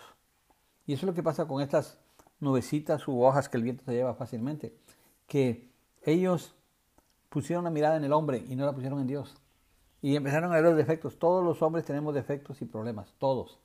[0.86, 1.98] Y eso es lo que pasa con estas
[2.38, 4.76] nubecitas u hojas que el viento se lleva fácilmente,
[5.26, 5.72] que
[6.04, 6.54] ellos
[7.28, 9.34] pusieron la mirada en el hombre y no la pusieron en Dios.
[10.02, 11.18] Y empezaron a ver los defectos.
[11.18, 13.58] Todos los hombres tenemos defectos y problemas, todos.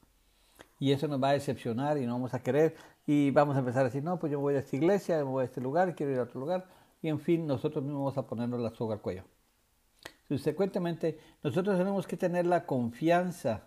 [0.79, 2.75] Y eso nos va a decepcionar y no vamos a querer.
[3.05, 5.41] Y vamos a empezar a decir, no, pues yo voy a esta iglesia, me voy
[5.41, 6.67] a este lugar, quiero ir a otro lugar.
[7.01, 9.23] Y en fin, nosotros mismos vamos a ponernos la soga al cuello.
[10.27, 13.63] Subsecuentemente, nosotros tenemos que tener la confianza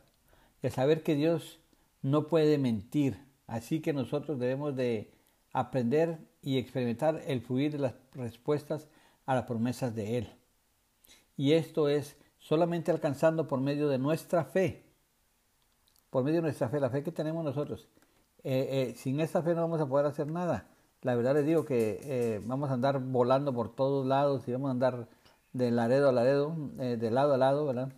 [0.63, 1.61] de saber que Dios
[2.01, 3.19] no puede mentir.
[3.47, 5.13] Así que nosotros debemos de
[5.53, 8.89] aprender y experimentar el fluir de las respuestas
[9.27, 10.33] a las promesas de Él.
[11.37, 14.85] Y esto es solamente alcanzando por medio de nuestra fe,
[16.11, 17.89] por medio de nuestra fe, la fe que tenemos nosotros.
[18.45, 20.67] Eh, eh, sin esta fe no vamos a poder hacer nada.
[21.03, 24.69] La verdad les digo que eh, vamos a andar volando por todos lados y vamos
[24.69, 25.09] a andar
[25.53, 27.93] de laredo a laredo, de lado a lado, ¿verdad?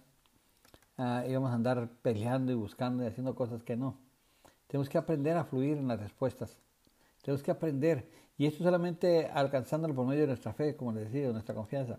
[0.99, 3.97] Ah, y vamos a andar peleando y buscando y haciendo cosas que no.
[4.67, 6.57] Tenemos que aprender a fluir en las respuestas.
[7.23, 8.09] Tenemos que aprender.
[8.39, 11.99] Y esto solamente alcanzándolo por medio de nuestra fe, como les decía, de nuestra confianza.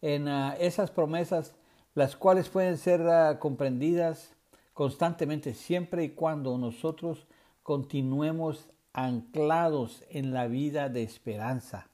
[0.00, 1.54] En ah, esas promesas,
[1.94, 4.34] las cuales pueden ser ah, comprendidas
[4.74, 7.26] constantemente, siempre y cuando nosotros
[7.62, 11.88] continuemos anclados en la vida de esperanza.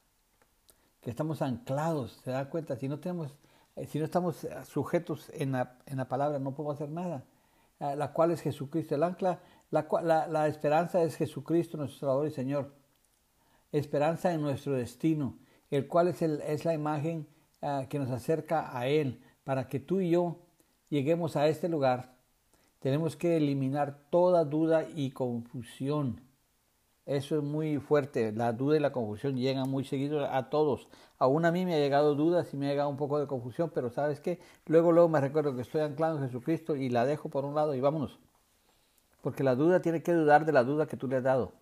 [1.01, 2.77] Que estamos anclados, ¿se da cuenta?
[2.77, 3.35] Si no tenemos,
[3.77, 7.25] eh, si no estamos sujetos en la, en la palabra, no podemos hacer nada.
[7.81, 8.95] Ah, la cual es Jesucristo.
[8.95, 12.75] El ancla, la, la, la esperanza es Jesucristo, nuestro Salvador y Señor.
[13.71, 15.39] Esperanza en nuestro destino,
[15.71, 17.29] el cual es, el, es la imagen
[17.63, 20.41] uh, que nos acerca a Él, para que tú y yo
[20.89, 22.18] lleguemos a este lugar.
[22.79, 26.29] Tenemos que eliminar toda duda y confusión
[27.09, 28.33] eso es muy fuerte.
[28.33, 30.89] La duda y la confusión llegan muy seguido a todos.
[31.19, 33.71] Aún a mí me ha llegado dudas y me ha llegado un poco de confusión,
[33.75, 34.41] pero ¿sabes qué?
[34.67, 37.75] Luego, luego me recuerdo que estoy anclado en Jesucristo y la dejo por un lado
[37.75, 38.19] y vámonos.
[39.23, 41.55] Porque la duda tiene que dudar de la duda que tú le has dado.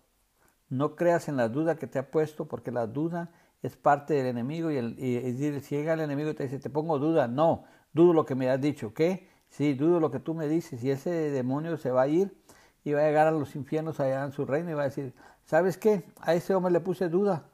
[0.67, 3.31] No creas en la duda que te ha puesto, porque la duda
[3.63, 6.69] es parte del enemigo y, el, y, si llega el enemigo y te dice, te
[6.69, 8.93] pongo duda, no, dudo lo que me has dicho.
[8.93, 9.29] ¿Qué?
[9.49, 12.35] Sí, dudo lo que tú me dices y ese demonio se va a ir
[12.83, 15.13] y va a llegar a los infiernos allá en su reino y va a decir,
[15.45, 16.03] ¿sabes qué?
[16.21, 17.49] A ese hombre le puse duda.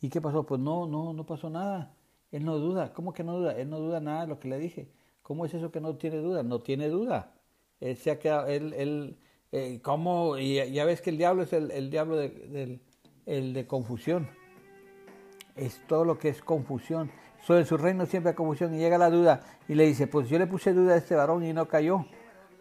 [0.00, 0.44] ¿Y qué pasó?
[0.44, 1.94] Pues no, no, no pasó nada.
[2.30, 2.92] Él no duda.
[2.92, 3.56] ¿Cómo que no duda?
[3.56, 4.90] Él no duda nada de lo que le dije.
[5.22, 6.42] ¿Cómo es eso que no tiene duda?
[6.42, 7.32] No tiene duda.
[7.80, 9.18] Él se ha quedado, él, él,
[9.52, 10.36] eh, ¿cómo?
[10.36, 12.80] Y ya ves que el diablo es el, diablo de,
[13.24, 14.28] el de confusión.
[15.56, 17.10] Es todo lo que es confusión.
[17.46, 20.38] Sobre su reino siempre hay confusión y llega la duda y le dice, pues yo
[20.38, 22.06] le puse duda a este varón y no cayó.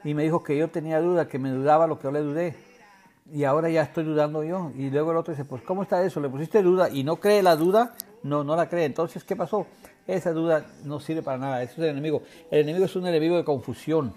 [0.04, 2.56] Y me dijo que yo tenía duda, que me dudaba lo que yo le dudé
[3.32, 4.72] y ahora ya estoy dudando yo.
[4.76, 6.20] Y luego el otro dice, pues ¿cómo está eso?
[6.20, 7.96] ¿Le pusiste duda y no cree la duda?
[8.24, 8.86] No, no la cree.
[8.86, 9.68] Entonces, ¿qué pasó?
[10.06, 11.64] Esa duda no sirve para nada.
[11.64, 12.24] Eso es el enemigo.
[12.52, 14.14] El enemigo es un enemigo de confusión.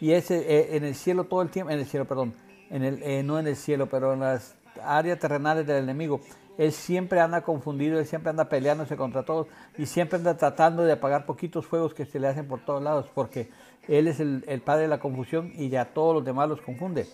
[0.00, 2.34] Y ese eh, en el cielo todo el tiempo, en el cielo, perdón,
[2.70, 6.20] en el, eh, no en el cielo, pero en las áreas terrenales del enemigo.
[6.60, 9.46] Él siempre anda confundido, él siempre anda peleándose contra todos
[9.78, 13.06] y siempre anda tratando de apagar poquitos fuegos que se le hacen por todos lados,
[13.14, 13.48] porque
[13.88, 17.06] él es el, padre de la confusión y ya todos los demás los confunde.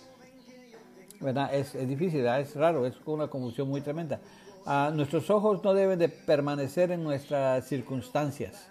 [1.53, 4.19] Es, difícil, es raro, es una confusión muy tremenda.
[4.65, 8.69] Uh, nuestros ojos no deben de permanecer en nuestras circunstancias,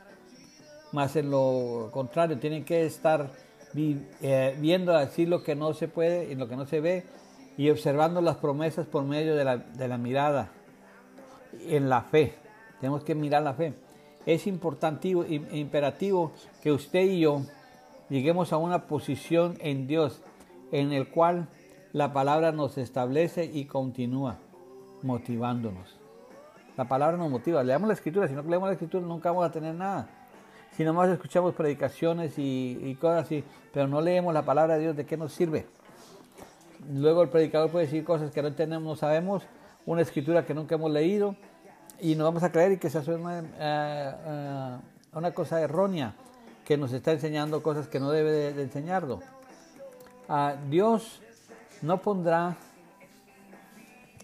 [0.92, 3.30] más en lo contrario, tienen que estar
[3.72, 7.04] vi, eh, viendo así lo que no se puede y lo que no se ve
[7.56, 10.50] y observando las promesas por medio de la, de la mirada,
[11.68, 12.34] en la fe.
[12.80, 13.74] Tenemos que mirar la fe.
[14.26, 17.42] Es importantivo, imperativo que usted y yo
[18.08, 20.22] lleguemos a una posición en Dios
[20.72, 21.48] en el cual
[21.92, 24.38] la palabra nos establece y continúa
[25.02, 25.96] motivándonos.
[26.76, 27.62] La palabra nos motiva.
[27.62, 28.28] Leamos la escritura.
[28.28, 30.08] Si no leemos la escritura nunca vamos a tener nada.
[30.76, 33.42] Si nomás escuchamos predicaciones y, cosas así,
[33.72, 35.64] pero no leemos la palabra de Dios, ¿de qué nos sirve?
[36.92, 39.42] Luego el predicador puede decir cosas que no entendemos, no sabemos,
[39.86, 41.36] una escritura que nunca hemos leído
[42.00, 46.14] y nos vamos a creer y que se hace una, uh, uh, una cosa errónea
[46.64, 49.20] que nos está enseñando cosas que no debe de, de enseñarlo.
[50.28, 51.22] Uh, Dios
[51.82, 52.56] no pondrá,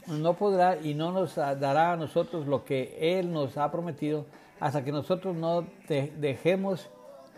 [0.08, 4.26] no podrá y no nos dará a nosotros lo que Él nos ha prometido
[4.58, 6.88] hasta que nosotros no dejemos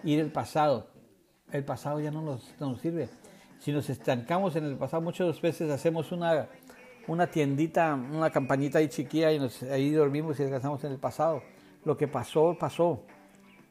[0.02, 0.86] ir el pasado.
[1.52, 3.08] El pasado ya no nos, nos, sirve.
[3.60, 6.48] Si nos estancamos en el pasado, muchas veces hacemos una,
[7.06, 11.42] una tiendita, una campañita ahí chiquilla y nos, ahí dormimos y descansamos en el pasado.
[11.84, 13.00] Lo que pasó, pasó.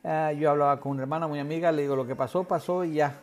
[0.04, 2.96] Ah, yo hablaba con una hermana muy amiga, le digo, lo que pasó, pasó y
[2.96, 3.19] ya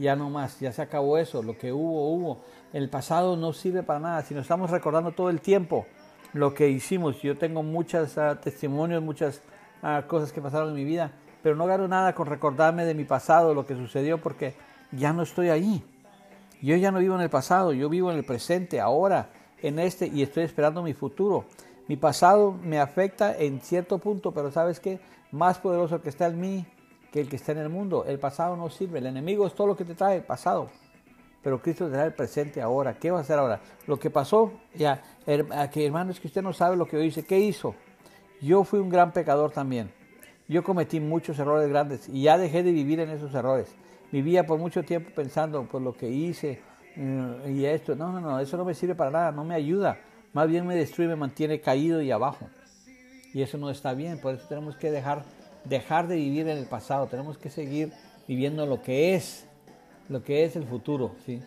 [0.00, 2.40] ya no más, ya se acabó eso, lo que hubo, hubo.
[2.72, 5.86] El pasado no sirve para nada, si nos estamos recordando todo el tiempo
[6.32, 7.20] lo que hicimos.
[7.22, 9.42] Yo tengo muchos uh, testimonios, muchas
[9.82, 13.04] uh, cosas que pasaron en mi vida, pero no gano nada con recordarme de mi
[13.04, 14.54] pasado, lo que sucedió, porque
[14.92, 15.84] ya no estoy ahí.
[16.62, 19.30] Yo ya no vivo en el pasado, yo vivo en el presente, ahora,
[19.62, 21.46] en este, y estoy esperando mi futuro.
[21.88, 25.00] Mi pasado me afecta en cierto punto, pero ¿sabes qué?
[25.32, 26.66] Más poderoso que está en mí
[27.10, 28.04] que el que está en el mundo.
[28.06, 28.98] El pasado no sirve.
[28.98, 30.68] El enemigo es todo lo que te trae, pasado.
[31.42, 32.98] Pero Cristo te da el presente ahora.
[32.98, 33.60] ¿Qué va a hacer ahora?
[33.86, 35.02] Lo que pasó, ya,
[35.72, 37.24] que hermano, es que usted no sabe lo que yo hice.
[37.24, 37.74] ¿Qué hizo?
[38.40, 39.90] Yo fui un gran pecador también.
[40.48, 43.74] Yo cometí muchos errores grandes y ya dejé de vivir en esos errores.
[44.12, 46.60] Vivía por mucho tiempo pensando por lo que hice
[46.96, 47.94] mm, y esto.
[47.94, 49.98] No, no, no, eso no me sirve para nada, no me ayuda.
[50.32, 52.48] Más bien me destruye, me mantiene caído y abajo.
[53.32, 55.24] Y eso no está bien, por eso tenemos que dejar
[55.64, 57.92] dejar de vivir en el pasado, tenemos que seguir
[58.26, 59.46] viviendo lo que es,
[60.08, 61.14] lo que es el futuro.
[61.24, 61.42] ¿sí?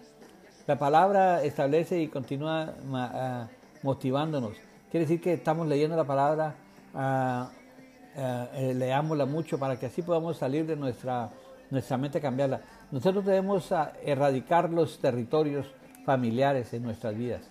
[0.68, 4.54] La palabra establece y continúa uh, motivándonos.
[4.92, 6.56] Quiere decir que estamos leyendo la palabra,
[6.94, 11.32] uh, uh, leámosla mucho para que así podamos salir de nuestra,
[11.74, 12.62] nuestra mente, cambiarla.
[12.92, 15.68] Nosotros debemos erradicar los territorios
[16.06, 17.42] familiares en nuestras vidas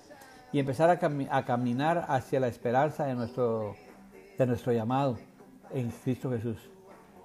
[0.52, 3.74] y empezar a, cam a caminar hacia la esperanza de nuestro,
[4.38, 5.18] de nuestro llamado
[5.72, 6.70] en Cristo Jesús.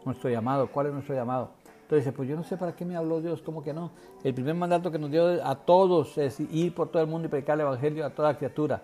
[0.06, 1.52] Nuestro llamado, ¿cuál es nuestro llamado?
[1.82, 3.92] Entonces, pues yo no sé para qué me habló Dios, ¿cómo que no?
[4.24, 7.30] El primer mandato que nos dio a todos es ir por todo el mundo y
[7.30, 8.84] predicar el Evangelio a toda criatura.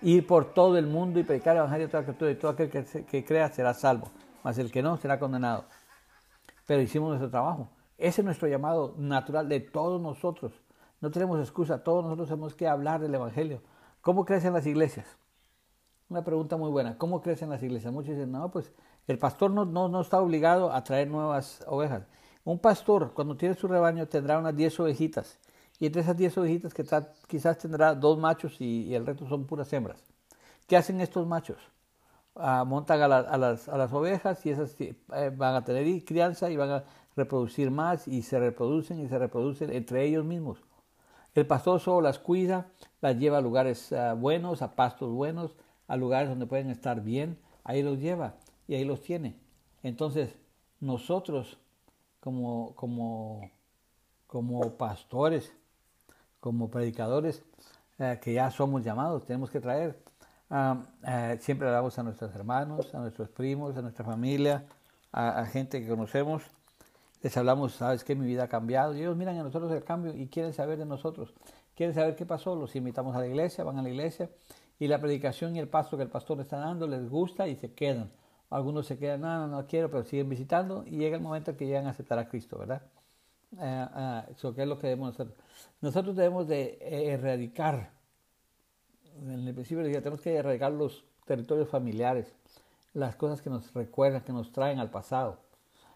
[0.00, 2.70] Ir por todo el mundo y predicar el Evangelio a toda criatura y todo aquel
[2.70, 4.10] que, que crea será salvo,
[4.42, 5.64] mas el que no será condenado.
[6.72, 7.68] Pero hicimos nuestro trabajo.
[7.98, 10.54] Ese es nuestro llamado natural de todos nosotros.
[11.02, 13.60] No tenemos excusa, todos nosotros tenemos que hablar del Evangelio.
[14.00, 15.06] ¿Cómo crecen las iglesias?
[16.08, 16.96] Una pregunta muy buena.
[16.96, 17.92] ¿Cómo crecen las iglesias?
[17.92, 18.72] Muchos dicen, no, pues
[19.06, 22.06] el pastor no, no, no está obligado a traer nuevas ovejas.
[22.42, 25.38] Un pastor, cuando tiene su rebaño, tendrá unas 10 ovejitas.
[25.78, 26.86] Y entre esas 10 ovejitas que
[27.26, 30.02] quizás tendrá dos machos y, el resto son puras hembras.
[30.66, 31.58] ¿Qué hacen estos machos?
[32.34, 34.94] Montan a, las, ovejas y esas eh,
[35.36, 39.70] van a tener crianza y van a reproducir más y se reproducen y se reproducen
[39.70, 40.58] entre ellos mismos.
[41.34, 42.68] El pastor solo las cuida,
[43.00, 45.54] las lleva a lugares ah, buenos, a pastos buenos,
[45.88, 48.34] a lugares donde pueden estar bien, ahí los lleva
[48.66, 49.36] y ahí los tiene.
[49.82, 50.34] Entonces,
[50.80, 51.58] nosotros
[52.20, 52.74] como
[54.78, 55.52] pastores,
[56.40, 57.44] como predicadores,
[57.98, 60.02] eh, que ya somos llamados, tenemos que traer.
[60.54, 64.66] Ah, eh, siempre damos a nuestros hermanos, a nuestros primos, a nuestra familia,
[65.10, 66.42] a, gente que conocemos.
[67.22, 68.94] Les hablamos, sabes que mi vida ha cambiado.
[68.94, 71.32] Y ellos miran a nosotros el cambio y quieren saber de nosotros.
[71.74, 72.54] Quieren saber qué pasó.
[72.54, 74.28] Los invitamos a la iglesia, van a la iglesia
[74.78, 77.72] y la predicación y el paso que el pastor está dando les gusta y se
[77.72, 78.10] quedan.
[78.50, 81.86] Algunos se quedan, no, no, quiero, pero siguen visitando y llega el momento que llegan
[81.86, 82.82] a aceptar a Cristo, ¿verdad?
[83.58, 85.34] Eh, eh, eso que es lo que debemos hacer.
[85.80, 86.76] Nosotros debemos de
[87.10, 88.01] erradicar,
[89.20, 92.34] en el principio decía, tenemos que erradicar los territorios familiares,
[92.94, 95.38] las cosas que nos recuerdan, que nos traen al pasado.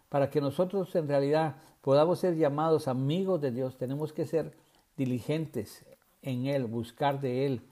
[0.09, 4.55] Para que nosotros en realidad podamos ser llamados amigos de Dios, tenemos que ser
[4.97, 5.85] diligentes
[6.23, 7.63] en Él, buscar de Él,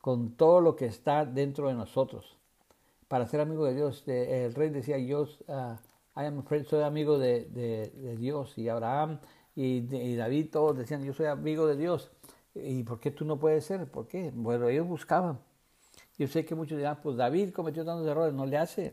[0.00, 2.36] con todo lo que está dentro de nosotros
[3.08, 4.02] para ser amigo de Dios.
[4.06, 8.56] el rey decía, yo uh, soy amigo de, Dios.
[8.58, 9.18] Y Abraham
[9.54, 12.10] y, David todos decían, yo soy amigo de Dios.
[12.62, 13.90] ¿Y por qué tú no puedes ser?
[13.90, 14.32] ¿Por qué?
[14.34, 15.38] Bueno, ellos buscaban.
[16.18, 18.86] Yo sé que muchos dirán, pues David cometió tantos errores, no le hace.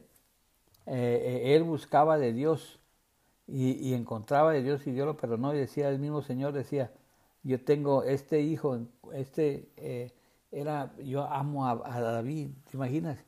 [0.85, 2.79] Eh, eh, él buscaba de Dios
[3.47, 6.91] y, encontraba de Dios y Dios lo perdonó y decía el mismo Señor, decía,
[7.43, 8.79] yo tengo este hijo,
[9.13, 10.11] este eh,
[10.51, 13.19] era, yo amo a, a David, ¿te imaginas?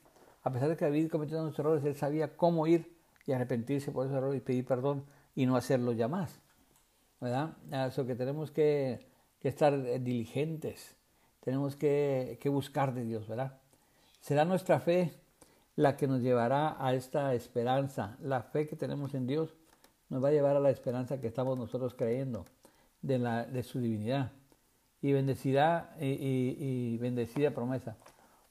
[0.43, 4.05] A pesar de que David cometió unos errores, él sabía cómo ir y arrepentirse por
[4.05, 6.39] esos errores y pedir perdón y no hacerlo ya más.
[7.19, 7.57] ¿Verdad?
[7.87, 9.07] Eso que tenemos que,
[9.49, 10.95] estar eh, diligentes,
[11.41, 13.57] tenemos que, buscar de Dios, ¿verdad?
[14.21, 15.13] Será nuestra fe
[15.75, 18.17] la que nos llevará a esta esperanza.
[18.21, 19.53] La fe que tenemos en Dios
[20.09, 22.45] nos va a llevar a la esperanza que estamos nosotros creyendo
[23.01, 24.31] de, la, de su divinidad.
[25.01, 27.95] Y bendecirá y, y bendecida promesa.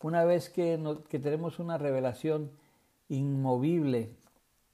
[0.05, 0.79] Una vez que,
[1.09, 2.51] tenemos una revelación
[3.09, 4.11] inmovible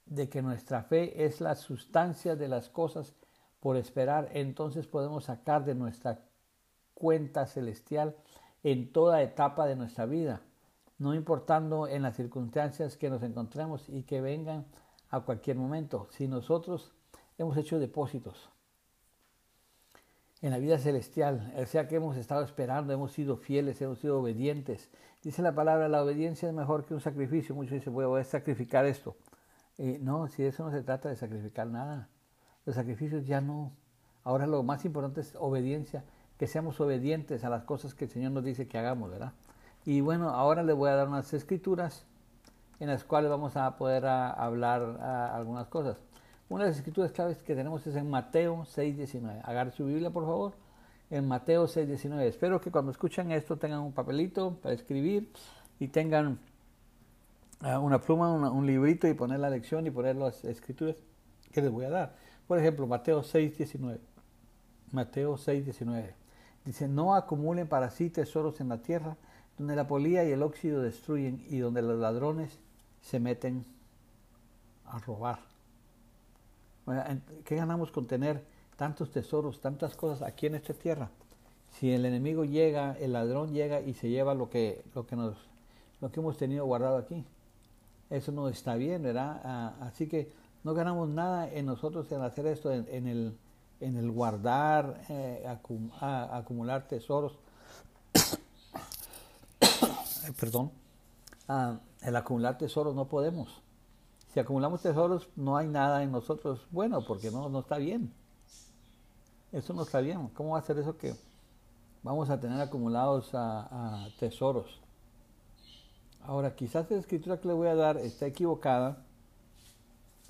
[0.05, 3.13] de que nuestra fe es la sustancia de las cosas
[3.61, 6.19] por esperar, entonces podemos sacar de nuestra
[6.93, 8.17] cuenta celestial
[8.63, 10.41] en toda etapa de nuestra vida,
[10.97, 14.65] no importando en las circunstancias que nos encontremos y que vengan
[15.09, 16.91] a cualquier momento, si nosotros
[17.37, 18.49] hemos hecho depósitos
[20.41, 24.89] en la vida celestial, sea que hemos estado esperando, hemos sido fieles, hemos sido obedientes.
[25.21, 27.53] Dice la palabra, la obediencia es mejor que un sacrificio.
[27.53, 29.15] Muchos dicen, voy a sacrificar esto.
[29.77, 32.09] no, si eso no se trata de sacrificar nada.
[32.65, 33.71] Los sacrificios ya no.
[34.23, 36.03] Ahora lo más importante es obediencia,
[36.37, 39.33] que seamos obedientes a las cosas que el Señor nos dice que hagamos, ¿verdad?
[39.85, 42.05] Y bueno, ahora les voy a dar unas escrituras
[42.79, 44.81] en las cuales vamos a poder hablar
[45.33, 45.97] algunas cosas.
[46.49, 49.41] Una de las escrituras claves que tenemos es en Mateo 6.19.
[49.43, 50.53] Agarre su Biblia, por favor.
[51.09, 52.21] En Mateo 6.19.
[52.23, 55.31] Espero que cuando escuchen esto tengan un papelito para escribir
[55.79, 56.39] y tengan
[57.61, 60.97] ah, una pluma, un librito y poner la lección y poner las escrituras
[61.51, 62.15] que les voy a dar.
[62.51, 63.97] Por ejemplo, Mateo 6.19.
[64.91, 66.11] Mateo 6.19.
[66.65, 69.15] Dice, no acumulen para sí tesoros en la tierra,
[69.57, 72.59] donde la polía y el óxido destruyen y donde los ladrones
[73.01, 73.63] se meten
[74.85, 75.39] a robar.
[77.45, 78.43] ¿Qué ganamos con tener
[78.75, 81.09] tantos tesoros, tantas cosas aquí en esta tierra?
[81.79, 85.37] Si el enemigo llega, el ladrón llega y se lleva lo que, lo que, nos,
[86.01, 87.23] lo que hemos tenido guardado aquí.
[88.09, 89.39] Eso no está bien, ¿verdad?
[89.45, 93.37] Ah, así que no ganamos nada en nosotros en hacer esto, en, el,
[93.79, 95.45] en el guardar, eh,
[95.99, 97.37] acumular tesoros.
[100.39, 100.71] Perdón.
[101.47, 103.61] Ah, el acumular tesoros no podemos.
[104.33, 108.13] Si acumulamos tesoros, no hay nada en nosotros bueno, porque no, no está bien.
[109.51, 110.29] Eso no está bien.
[110.29, 111.13] ¿Cómo va a ser eso que
[112.03, 114.79] vamos a tener acumulados a, tesoros?
[116.21, 119.03] Ahora, quizás la escritura que le voy a dar está equivocada,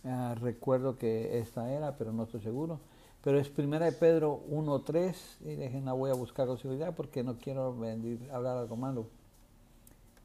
[0.03, 2.79] Ah, recuerdo que esta era, pero no estoy seguro.
[3.23, 7.37] Pero es primera de Pedro 1.3 y déjenla voy a buscar con seguridad porque no
[7.37, 7.75] quiero
[8.31, 9.07] hablar algo malo.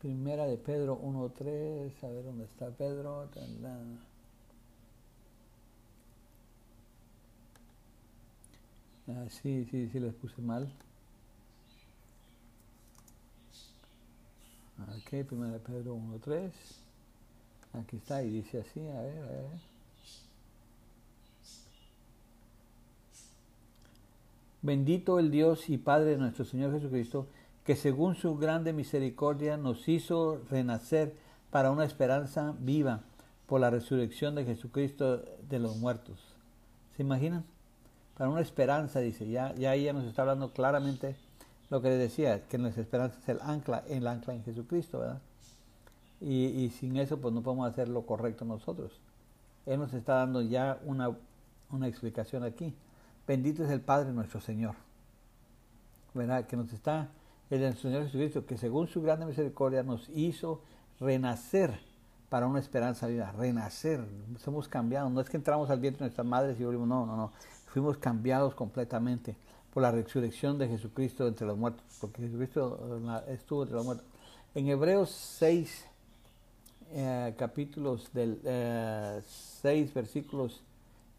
[0.00, 3.28] Primera de Pedro 1.3, a ver dónde está Pedro.
[9.08, 10.72] Ah, sí, sí, sí, les puse mal.
[14.78, 16.85] Ok, primera de Pedro 1.3.
[17.72, 19.46] Aquí está y dice así, a ver, a ver.
[24.62, 27.28] Bendito el Dios y Padre de nuestro Señor Jesucristo,
[27.64, 31.14] que según su grande misericordia nos hizo renacer
[31.50, 33.02] para una esperanza viva
[33.46, 36.18] por la resurrección de Jesucristo de los muertos.
[36.96, 37.44] ¿Se imaginan?
[38.16, 41.16] Para una esperanza, dice, ya, ya ella nos está hablando claramente
[41.70, 45.20] lo que le decía, que nuestra esperanza es el ancla, el ancla en Jesucristo, ¿verdad?
[46.20, 48.92] Y, sin eso pues no podemos hacer lo correcto nosotros.
[49.66, 51.10] Él nos está dando ya una,
[51.70, 52.74] una explicación aquí.
[53.26, 54.74] Bendito es el Padre nuestro Señor.
[56.14, 56.46] ¿Verdad?
[56.46, 57.08] Que nos está,
[57.50, 60.62] el Señor Jesucristo, que según su grande misericordia nos hizo
[61.00, 61.78] renacer
[62.28, 63.32] para una esperanza viva.
[63.32, 64.04] Renacer.
[64.38, 65.10] Somos cambiados.
[65.12, 66.88] No es que entramos al vientre de nuestras madres y volvimos.
[66.88, 67.32] No, no, no.
[67.66, 69.36] Fuimos cambiados completamente
[69.74, 71.84] por la resurrección de Jesucristo entre los muertos.
[72.00, 72.98] Porque Jesucristo
[73.28, 74.06] estuvo entre los muertos.
[74.54, 75.86] En Hebreos 6,
[76.98, 80.62] eh, capítulos del 6 eh, versículos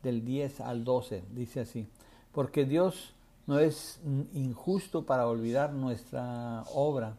[0.02, 1.24] del 10 al 12.
[1.36, 1.88] Dice así,
[2.32, 3.14] porque Dios
[3.46, 4.00] no es
[4.34, 7.16] injusto para olvidar nuestra obra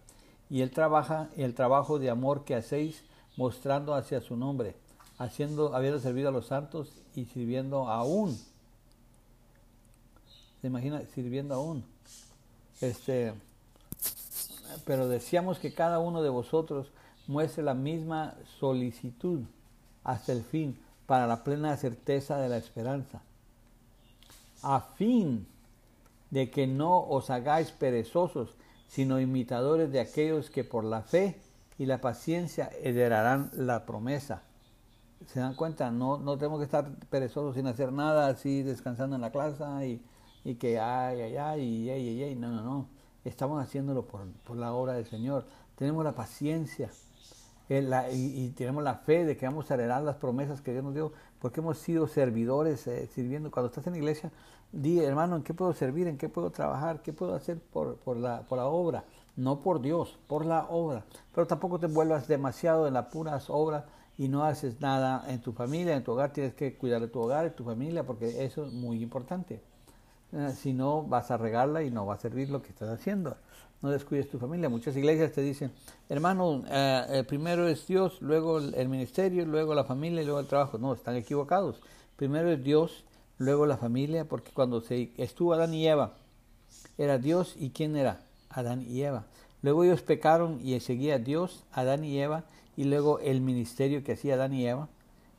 [0.51, 3.05] y Él trabaja el trabajo de amor que hacéis
[3.37, 4.75] mostrando hacia su nombre,
[5.19, 8.37] haciendo, habiendo servido a los santos y sirviendo aún.
[10.61, 11.03] ¿Se imagina?
[11.15, 11.85] Sirviendo aún.
[12.81, 13.35] Este,
[14.85, 16.89] pero decíamos que cada uno de vosotros
[17.29, 19.43] muestre la misma solicitud
[20.03, 20.77] hasta el fin
[21.07, 23.23] para la plena certeza de la esperanza,
[24.63, 25.47] a fin
[26.31, 28.57] de que no os hagáis perezosos,
[28.89, 31.39] sino imitadores de aquellos que por la fe
[31.79, 34.43] y la paciencia heredarán la promesa.
[35.27, 35.91] ¿Se dan cuenta?
[35.91, 40.03] No, no tenemos que estar perezosos sin hacer nada, así descansando en la clase y,
[40.45, 42.35] y que ay, ay, ay, ay, ay, ay.
[42.37, 42.87] No, no, no.
[43.25, 45.47] Estamos haciéndolo por, por la obra del Señor.
[45.77, 46.91] Tenemos la paciencia
[47.71, 51.13] y, tenemos la fe de que vamos a heredar las promesas que Dios nos dio,
[51.39, 53.51] porque hemos sido servidores eh, sirviendo.
[53.51, 54.31] Cuando estás en la iglesia,
[54.73, 56.07] di, hermano, ¿en qué puedo servir?
[56.07, 57.03] ¿En qué puedo trabajar?
[57.03, 59.05] ¿Qué puedo hacer por, por, la, por la obra?
[59.37, 61.05] No por Dios, por la obra.
[61.35, 63.85] Pero tampoco te vuelvas demasiado en las puras obras
[64.17, 66.33] y no haces nada en tu familia, en tu hogar.
[66.33, 69.61] Tienes que cuidar de tu hogar, de tu familia, porque eso es muy importante.
[70.33, 73.37] Eh, si no, vas a regarla y no va a servir lo que estás haciendo
[73.81, 74.69] no descuides tu familia.
[74.69, 75.71] Muchas iglesias te dicen,
[76.09, 80.47] hermano, eh, eh, primero es Dios, luego el ministerio, luego la familia y luego el
[80.47, 80.79] trabajo.
[80.79, 81.81] No, están equivocados.
[82.17, 83.05] Primero es Dios,
[83.39, 86.15] luego la familia, porque cuando se estuvo Adán y Eva,
[86.97, 88.21] era Dios y quién era?
[88.51, 89.27] Adán y Eva.
[89.63, 92.45] Luego ellos pecaron y seguía Dios, Adán y Eva,
[92.77, 94.89] y luego el ministerio que hacía Adán y Eva,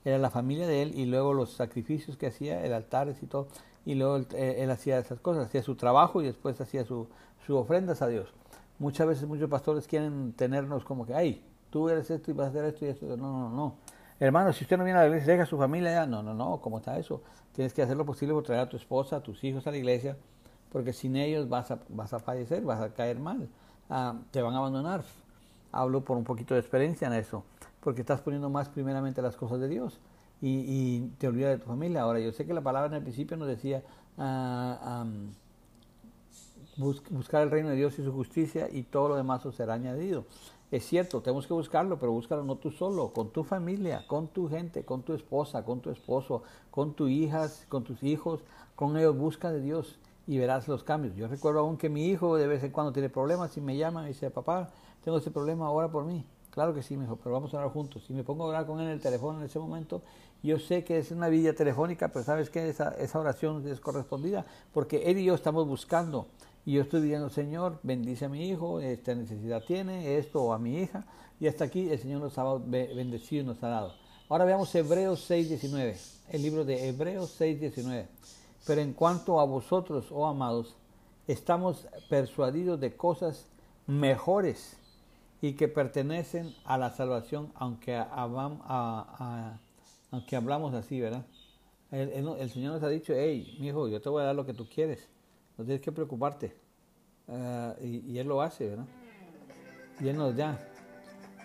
[0.05, 3.47] era la familia de él, y luego los sacrificios que hacía, el altares y todo,
[3.85, 7.07] y luego él, eh, él hacía esas cosas, hacía su trabajo y después hacía su,
[7.45, 8.33] sus ofrendas a Dios.
[8.77, 12.49] Muchas veces muchos pastores quieren tenernos como que, ay, tú eres esto y vas a
[12.49, 13.05] hacer esto y esto.
[13.17, 13.75] No, no, no.
[14.19, 16.05] Hermano, si usted no viene a la iglesia, deja a su familia ya.
[16.05, 17.21] No, no, no, ¿cómo está eso?
[17.53, 19.77] Tienes que hacer lo posible por traer a tu esposa, a tus hijos a la
[19.77, 20.17] iglesia,
[20.71, 23.49] porque sin ellos vas a, vas a fallecer, vas a caer mal,
[23.89, 25.03] ah, te van a abandonar.
[25.71, 27.43] Hablo por un poquito de experiencia en eso,
[27.79, 29.99] porque estás poniendo más primeramente las cosas de Dios
[30.41, 32.01] y, te olvidas de tu familia.
[32.01, 33.83] Ahora, yo sé que la palabra en el principio nos decía,
[36.79, 40.25] buscar el reino de Dios y su justicia y todo lo demás os será añadido.
[40.71, 44.47] Es cierto, tenemos que buscarlo, pero búscalo no tú solo, con tu familia, con tu
[44.47, 48.41] gente, con tu esposa, con tu esposo, con tus hijas, con tus hijos,
[48.75, 51.15] con ellos busca de Dios y verás los cambios.
[51.15, 54.05] Yo recuerdo aún que mi hijo de vez en cuando tiene problemas y me llama
[54.05, 54.69] y dice, papá,
[55.03, 56.23] tengo ese problema, ora por mí.
[56.51, 58.05] Claro que sí, me dijo, pero vamos a orar juntos.
[58.09, 60.03] Y me pongo a orar con él en el teléfono en ese momento.
[60.43, 64.45] Yo sé que es una vida telefónica, pero sabes que esa, esa oración es correspondida,
[64.71, 66.27] porque él y yo estamos buscando
[66.69, 70.59] y yo estoy diciendo, Señor, bendice a mi hijo, esta necesidad tiene, esto o a
[70.59, 71.03] mi hija.
[71.39, 73.95] Y hasta aquí el Señor nos ha bendecido y nos ha dado.
[74.29, 75.97] Ahora veamos Hebreos 6.19,
[76.29, 78.05] el libro de Hebreos 6.19.
[78.67, 80.75] Pero en cuanto a vosotros, oh amados,
[81.25, 83.47] estamos persuadidos de cosas
[83.87, 84.77] mejores
[85.41, 87.95] y que pertenecen a la salvación, aunque,
[90.11, 91.25] aunque hablamos así, ¿verdad?
[91.89, 94.45] El, el, Señor nos ha dicho, hey, mi hijo, yo te voy a dar lo
[94.45, 95.09] que tú quieres
[95.59, 96.55] no tienes que preocuparte.
[97.27, 98.85] Ah, y, Él lo hace, ¿verdad?
[99.99, 100.57] Y Él nos da.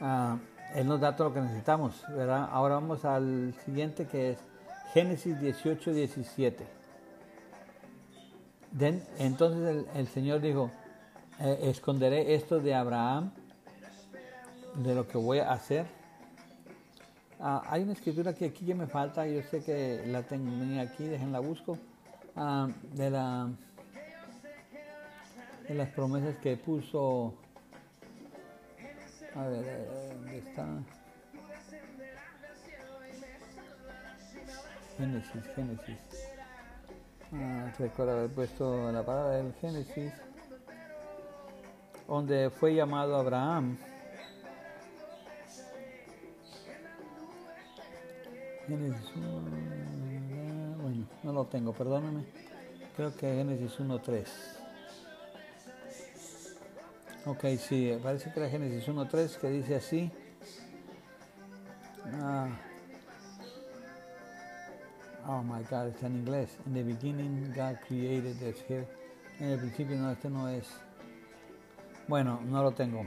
[0.00, 0.38] Ah,
[0.76, 2.48] Él nos da todo lo que necesitamos, ¿verdad?
[2.52, 4.38] Ahora vamos al siguiente que es
[4.92, 6.64] Génesis 18, 17.
[9.18, 10.70] entonces el, Señor dijo,
[11.40, 13.32] eh, esconderé esto de Abraham,
[14.76, 15.86] de lo que voy a hacer.
[17.40, 21.04] Ah, hay una escritura que aquí ya me falta, yo sé que la tengo aquí,
[21.04, 21.78] déjenla busco,
[22.94, 23.48] de, la,
[25.68, 27.34] de las promesas que puso
[29.34, 30.66] a ver, ¿dónde está?
[34.96, 35.98] Génesis, Génesis.
[37.32, 40.12] Ah, recuerdo haber puesto la palabra del Génesis,
[42.06, 43.76] donde fue llamado Abraham.
[48.68, 49.26] Génesis 1,
[50.80, 52.24] bueno, no lo tengo, perdóname.
[52.96, 54.53] Creo que Génesis 1.3.
[57.26, 60.10] Ok, sí, parece que era Génesis 1.3 que dice así.
[62.20, 62.48] Ah.
[65.26, 66.58] Oh my God, está en inglés.
[66.66, 68.86] In the beginning God created this here.
[69.40, 70.68] En el principio no, este no es.
[72.08, 73.06] Bueno, no lo tengo.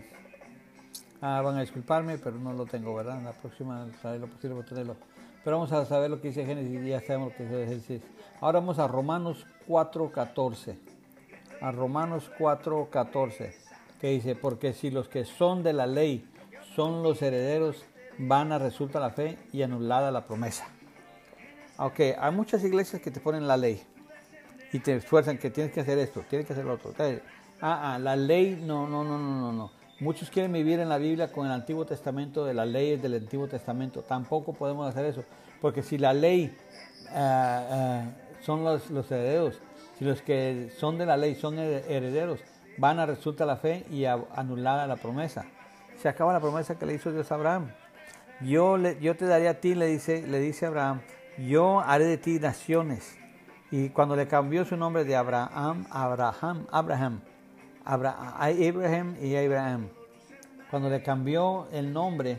[1.22, 3.22] Ah, van a disculparme, pero no lo tengo, ¿verdad?
[3.22, 4.96] La próxima haré lo posible por tenerlo.
[5.44, 8.02] Pero vamos a saber lo que dice Génesis y ya sabemos lo que dice Génesis.
[8.42, 10.76] Ahora vamos a Romanos 4.14.
[11.62, 13.67] A Romanos 4.14
[14.00, 16.26] que dice, porque si los que son de la ley
[16.76, 17.84] son los herederos,
[18.18, 20.68] van a resulta la fe y anulada la promesa.
[21.78, 23.82] Ok, hay muchas iglesias que te ponen la ley
[24.74, 26.94] y te esfuerzan que tienes que hacer esto, tienes que hacer lo otro.
[27.62, 29.72] Ah, ah, la ley, no, no, no, no, no, no.
[30.00, 33.48] Muchos quieren vivir en la Biblia con el Antiguo Testamento, de las leyes del Antiguo
[33.48, 34.04] Testamento.
[34.04, 35.24] Tampoco podemos hacer eso,
[35.60, 36.56] porque si la ley
[37.10, 38.06] ah, ah,
[38.42, 39.60] son los, los herederos,
[39.98, 42.40] si los que son de la ley son herederos,
[42.78, 45.46] vana resulta la fe y anulada la promesa.
[46.02, 47.72] Se acaba la promesa que le hizo Dios a Abraham.
[48.42, 51.02] Yo, yo te daré a ti, le dice, le dice Abraham,
[51.38, 53.18] yo haré de ti naciones.
[53.72, 57.22] Y cuando le cambió su nombre de Abraham, Abraham, Abraham,
[57.84, 59.90] Abraham, y Abraham,
[60.70, 62.38] cuando le cambió el nombre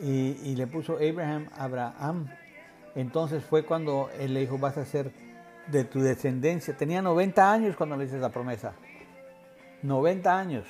[0.00, 2.28] y, y, le puso Abraham, Abraham,
[2.94, 5.12] entonces fue cuando él le dijo, vas a ser
[5.66, 6.76] de tu descendencia.
[6.76, 8.74] Tenía 90 años cuando le hice esa promesa.
[9.82, 10.66] 90 años.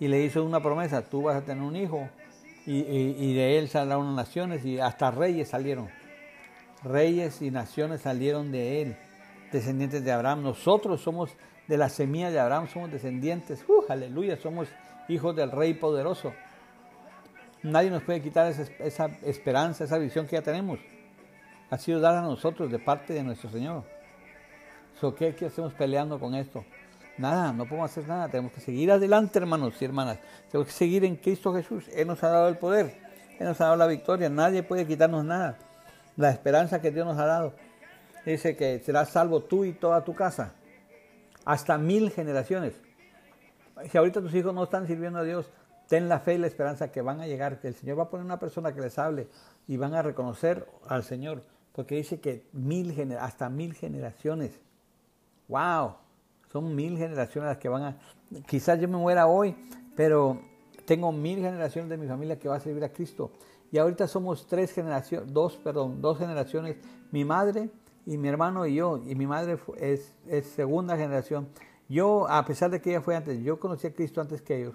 [0.00, 2.08] Y le hizo una promesa, tú vas a tener un hijo
[2.66, 5.88] y, de él unas naciones y hasta reyes salieron.
[6.82, 8.96] Reyes y naciones salieron de él,
[9.52, 10.42] descendientes de Abraham.
[10.42, 11.30] Nosotros somos
[11.68, 13.64] de la semilla de Abraham, somos descendientes.
[13.68, 14.68] Uh, aleluya, somos
[15.08, 16.32] hijos del rey poderoso.
[17.62, 20.80] Nadie nos puede quitar esa, esa esperanza, esa visión que ya tenemos.
[21.70, 23.84] Ha sido dada a nosotros de parte de nuestro Señor.
[25.10, 26.64] ¿Qué, ¿Qué hacemos peleando con esto?
[27.18, 28.28] Nada, no podemos hacer nada.
[28.28, 30.18] Tenemos que seguir adelante, hermanos y hermanas.
[30.50, 31.88] Tenemos que seguir en Cristo Jesús.
[31.92, 32.96] Él nos ha dado el poder.
[33.38, 34.28] Él nos ha dado la victoria.
[34.28, 35.58] Nadie puede quitarnos nada.
[36.16, 37.54] La esperanza que Dios nos ha dado.
[38.24, 40.52] Dice que serás salvo tú y toda tu casa.
[41.44, 42.74] Hasta mil generaciones.
[43.90, 45.50] Si ahorita tus hijos no están sirviendo a Dios,
[45.88, 48.10] ten la fe y la esperanza que van a llegar, que el Señor va a
[48.10, 49.26] poner una persona que les hable
[49.66, 51.42] y van a reconocer al Señor.
[51.72, 54.60] Porque dice que mil hasta mil generaciones
[55.48, 55.94] wow,
[56.50, 57.98] son mil generaciones las que van a,
[58.46, 59.56] quizás yo me muera hoy,
[59.96, 60.40] pero
[60.84, 63.30] tengo mil generaciones de mi familia que va a servir a Cristo.
[63.70, 66.76] Y ahorita somos tres generaciones, dos, perdón, dos generaciones,
[67.10, 67.70] mi madre
[68.04, 71.48] y mi hermano y yo, y mi madre es, es segunda generación.
[71.88, 74.74] Yo, a pesar de que ella fue antes, yo conocí a Cristo antes que ellos.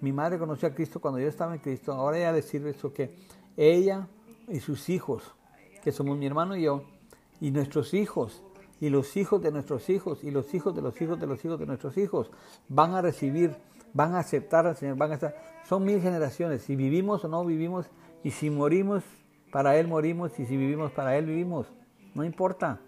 [0.00, 1.92] Mi madre conoció a Cristo cuando yo estaba en Cristo.
[1.92, 3.14] Ahora ella le sirve eso que
[3.56, 4.08] ella
[4.48, 5.22] y sus hijos,
[5.82, 6.84] que somos mi hermano y yo,
[7.40, 8.42] y nuestros hijos,
[8.82, 11.56] y los hijos de nuestros hijos y los hijos de los hijos de los hijos
[11.56, 12.32] de nuestros hijos
[12.68, 13.54] van a recibir,
[13.94, 17.44] van a aceptar al Señor, van a estar, son mil generaciones, si vivimos o no
[17.44, 17.86] vivimos,
[18.24, 19.04] y si morimos,
[19.52, 21.68] para Él morimos, y si vivimos, para Él vivimos,
[22.12, 22.80] no importa.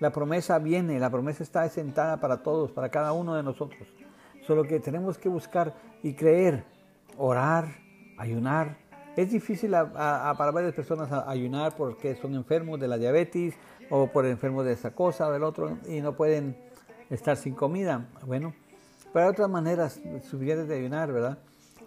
[0.00, 3.88] La promesa viene, la promesa está sentada para todos, para cada uno de nosotros.
[4.46, 6.64] Solo que tenemos que buscar y creer,
[7.16, 7.68] orar,
[8.18, 8.76] ayunar.
[9.16, 13.54] Es difícil para varias personas ayunar porque son enfermos de la diabetes,
[13.94, 16.56] o por enfermos de esa cosa o del otro y no pueden
[17.10, 18.08] estar sin comida.
[18.24, 18.54] Bueno,
[19.12, 21.36] pero hay otras maneras suficientes de ayunar, ¿verdad?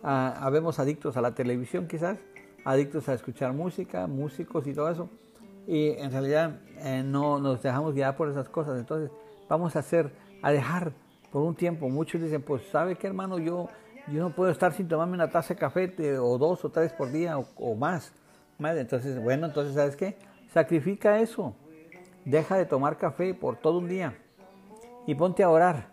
[0.04, 2.20] Ah, habemos adictos a la televisión quizás,
[2.64, 5.10] adictos a escuchar música, músicos y todo eso.
[5.66, 8.78] Y en realidad eh, no nos dejamos guiar por esas cosas.
[8.78, 9.10] Entonces
[9.50, 10.12] vamos a hacer,
[10.44, 10.92] a dejar
[11.32, 11.90] por un tiempo.
[11.90, 13.68] Muchos dicen, pues sabe qué hermano, yo,
[14.14, 17.12] yo no puedo estar sin tomarme una taza de café o dos o tres por
[17.12, 18.14] día o, o más.
[18.60, 20.18] Entonces, bueno, entonces, ¿sabes qué?
[20.54, 21.56] Sacrifica eso
[22.26, 24.18] Deja de tomar café por todo un día
[25.06, 25.88] y ponte a orar.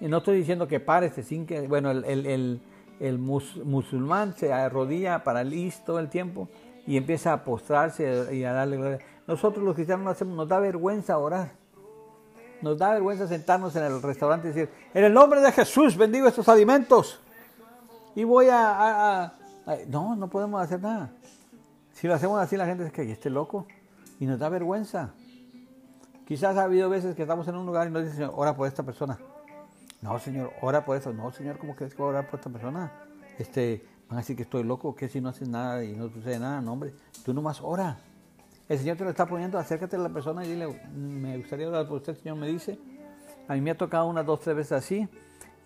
[0.00, 2.60] Y no estoy diciendo que pares sin que, bueno, el,
[3.00, 6.48] el musulmán se arrodilla para listo el tiempo
[6.86, 8.98] y empieza a postrarse y a darle gloria.
[9.26, 11.52] Nosotros los cristianos no hacemos, nos da vergüenza orar.
[12.60, 16.28] Nos da vergüenza sentarnos en el restaurante y decir, en el nombre de Jesús bendigo
[16.28, 17.20] estos alimentos.
[18.14, 19.32] Y voy a,
[19.88, 21.10] No, no podemos hacer nada.
[21.92, 23.66] Si lo hacemos así, la gente dice que este loco.
[24.20, 25.12] Y nos da vergüenza.
[26.32, 28.66] Quizás ha habido veces que estamos en un lugar y nos dice, Señor, ora por
[28.66, 29.18] esta persona.
[30.00, 31.12] No, Señor, ora por eso.
[31.12, 32.90] No, Señor, ¿cómo crees que voy a orar por esta persona?
[33.38, 36.38] Este, van a decir que estoy loco, que si no haces nada y no sucede
[36.38, 36.62] nada.
[36.62, 37.98] No, hombre, tú nomás ora.
[38.66, 41.86] El Señor te lo está poniendo, acércate a la persona y dile, me gustaría orar
[41.86, 42.78] por usted, el Señor me dice.
[43.46, 45.06] A mí me ha tocado unas dos, tres veces así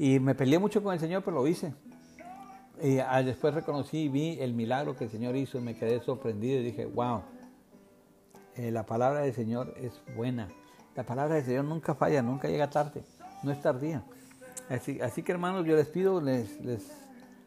[0.01, 1.75] y me peleé mucho con el Señor, pero lo hice.
[2.83, 6.01] Y ah, después reconocí y vi el milagro que el Señor hizo y me quedé
[6.01, 7.23] sorprendido y dije, wow,
[8.57, 10.49] eh, la palabra del Señor es buena.
[10.95, 13.05] La palabra del Señor nunca falla, nunca llega tarde,
[13.43, 14.03] no es tardía.
[14.69, 16.91] Así, así que hermanos, yo les pido, les, les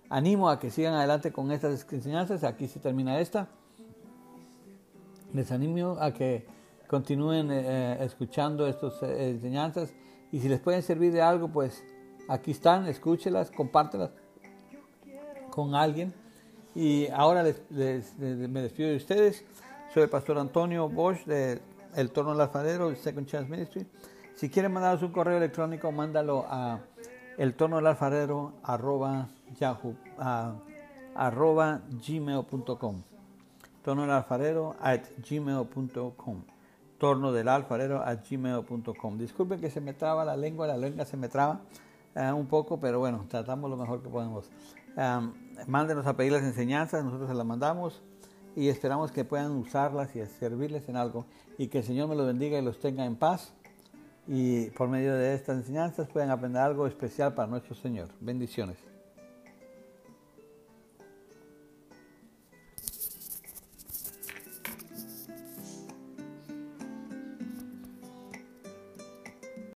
[0.10, 2.44] animo a que sigan adelante con estas enseñanzas.
[2.44, 3.50] Aquí se termina esta
[5.34, 6.46] les animo a que
[6.88, 9.94] continúen eh, eh, escuchando estas enseñanzas
[10.32, 11.84] y si les pueden servir de algo, pues
[12.28, 14.12] aquí están, escúchelas, compártelas
[15.50, 16.14] con alguien.
[16.76, 17.62] Y ahora les,
[18.20, 19.44] me despido de ustedes.
[19.94, 21.60] Soy el pastor Antonio Bosch de
[21.96, 23.88] El Torno al Alfadero, Second Chance Ministry.
[24.36, 26.80] Si quieren mandarnos un correo electrónico, mándalo a
[27.40, 29.96] el torno al alfarero arroba, yahoo,
[31.16, 33.02] arroba gmail.com
[33.82, 36.44] torno del alfarero at gmail.com
[36.98, 41.16] torno del alfarero at gmail.com disculpen que se me traba la lengua la lengua se
[41.16, 41.62] me traba
[42.14, 44.52] eh, un poco pero bueno tratamos lo mejor que podemos.
[44.98, 45.34] Um,
[45.68, 48.04] mándenos a pedir las enseñanzas nosotros se las mandamos
[48.56, 51.26] y esperamos que puedan usarlas y servirles en algo.
[51.58, 53.54] Y que el Señor me los bendiga y los tenga en paz.
[54.28, 58.10] Y por medio de estas enseñanzas puedan aprender algo especial para nuestro Señor.
[58.20, 58.89] Bendiciones